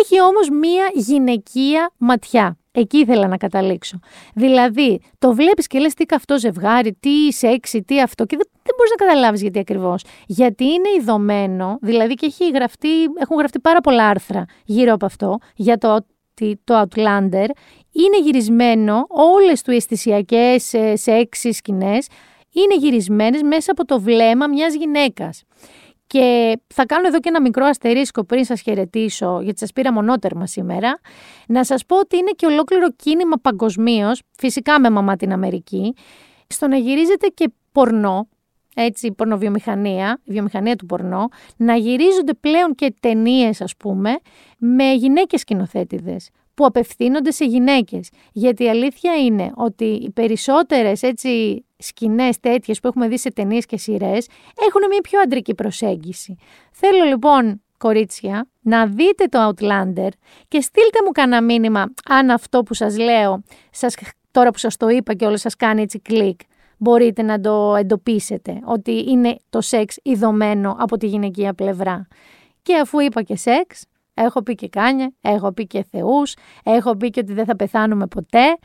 [0.02, 2.58] Έχει όμως μία γυναικεία ματιά.
[2.72, 3.98] Εκεί ήθελα να καταλήξω.
[4.34, 8.74] Δηλαδή, το βλέπεις και λες τι καυτό ζευγάρι, τι σεξι, τι αυτό, και δεν, δεν
[8.76, 10.04] μπορείς να καταλάβεις γιατί ακριβώς.
[10.26, 12.88] Γιατί είναι ειδωμένο, δηλαδή και έχει γραφτεί,
[13.20, 15.96] έχουν γραφτεί πάρα πολλά άρθρα γύρω από αυτό, για το
[16.40, 17.46] ότι το Outlander
[17.92, 22.06] είναι γυρισμένο, όλες του αισθησιακές σε έξι σκηνές,
[22.52, 25.42] είναι γυρισμένες μέσα από το βλέμμα μιας γυναίκας.
[26.06, 30.46] Και θα κάνω εδώ και ένα μικρό αστερίσκο πριν σας χαιρετήσω, γιατί σας πήρα μονότερμα
[30.46, 31.00] σήμερα,
[31.46, 35.94] να σας πω ότι είναι και ολόκληρο κίνημα παγκοσμίως, φυσικά με μαμά την Αμερική,
[36.46, 38.28] στο να γυρίζεται και πορνό,
[38.74, 44.18] έτσι, πορνοβιομηχανία, η βιομηχανία του πορνό, να γυρίζονται πλέον και ταινίες, ας πούμε,
[44.58, 48.08] με γυναίκες σκηνοθέτηδες που απευθύνονται σε γυναίκες.
[48.32, 53.66] Γιατί η αλήθεια είναι ότι οι περισσότερες έτσι σκηνές τέτοιες που έχουμε δει σε ταινίες
[53.66, 54.26] και σειρές
[54.68, 56.36] έχουν μια πιο αντρική προσέγγιση.
[56.72, 60.08] Θέλω λοιπόν κορίτσια, να δείτε το Outlander
[60.48, 63.94] και στείλτε μου κανένα μήνυμα αν αυτό που σας λέω, σας,
[64.30, 66.40] τώρα που σας το είπα και όλα σας κάνει έτσι κλικ,
[66.84, 72.06] μπορείτε να το εντοπίσετε, ότι είναι το σεξ ειδωμένο από τη γυναικεία πλευρά.
[72.62, 77.10] Και αφού είπα και σεξ, έχω πει και κάνια, έχω πει και θεούς, έχω πει
[77.10, 78.58] και ότι δεν θα πεθάνουμε ποτέ,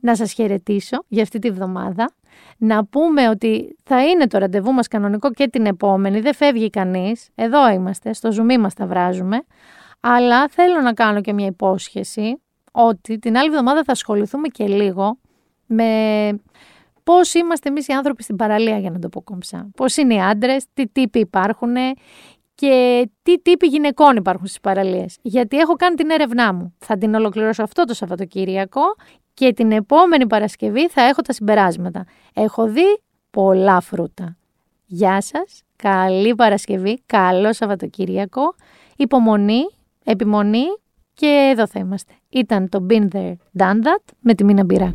[0.00, 2.10] να σας χαιρετήσω για αυτή τη βδομάδα.
[2.58, 7.28] Να πούμε ότι θα είναι το ραντεβού μας κανονικό και την επόμενη, δεν φεύγει κανείς,
[7.34, 9.42] εδώ είμαστε, στο ζουμί μας τα βράζουμε.
[10.00, 12.42] Αλλά θέλω να κάνω και μια υπόσχεση
[12.72, 15.18] ότι την άλλη εβδομάδα θα ασχοληθούμε και λίγο
[15.66, 15.84] με
[17.08, 19.70] πώς είμαστε εμείς οι άνθρωποι στην παραλία για να το πω κομψά.
[19.76, 21.74] Πώς είναι οι άντρες, τι τύποι υπάρχουν
[22.54, 25.18] και τι τύποι γυναικών υπάρχουν στις παραλίες.
[25.22, 26.74] Γιατί έχω κάνει την έρευνά μου.
[26.78, 28.80] Θα την ολοκληρώσω αυτό το Σαββατοκύριακο
[29.34, 32.04] και την επόμενη Παρασκευή θα έχω τα συμπεράσματα.
[32.34, 33.00] Έχω δει
[33.30, 34.36] πολλά φρούτα.
[34.86, 38.54] Γεια σας, καλή Παρασκευή, καλό Σαββατοκύριακο,
[38.96, 39.62] υπομονή,
[40.04, 40.64] επιμονή
[41.14, 42.12] και εδώ θα είμαστε.
[42.28, 44.94] Ήταν το Been There, Done That με τη Μίνα Μπυρά.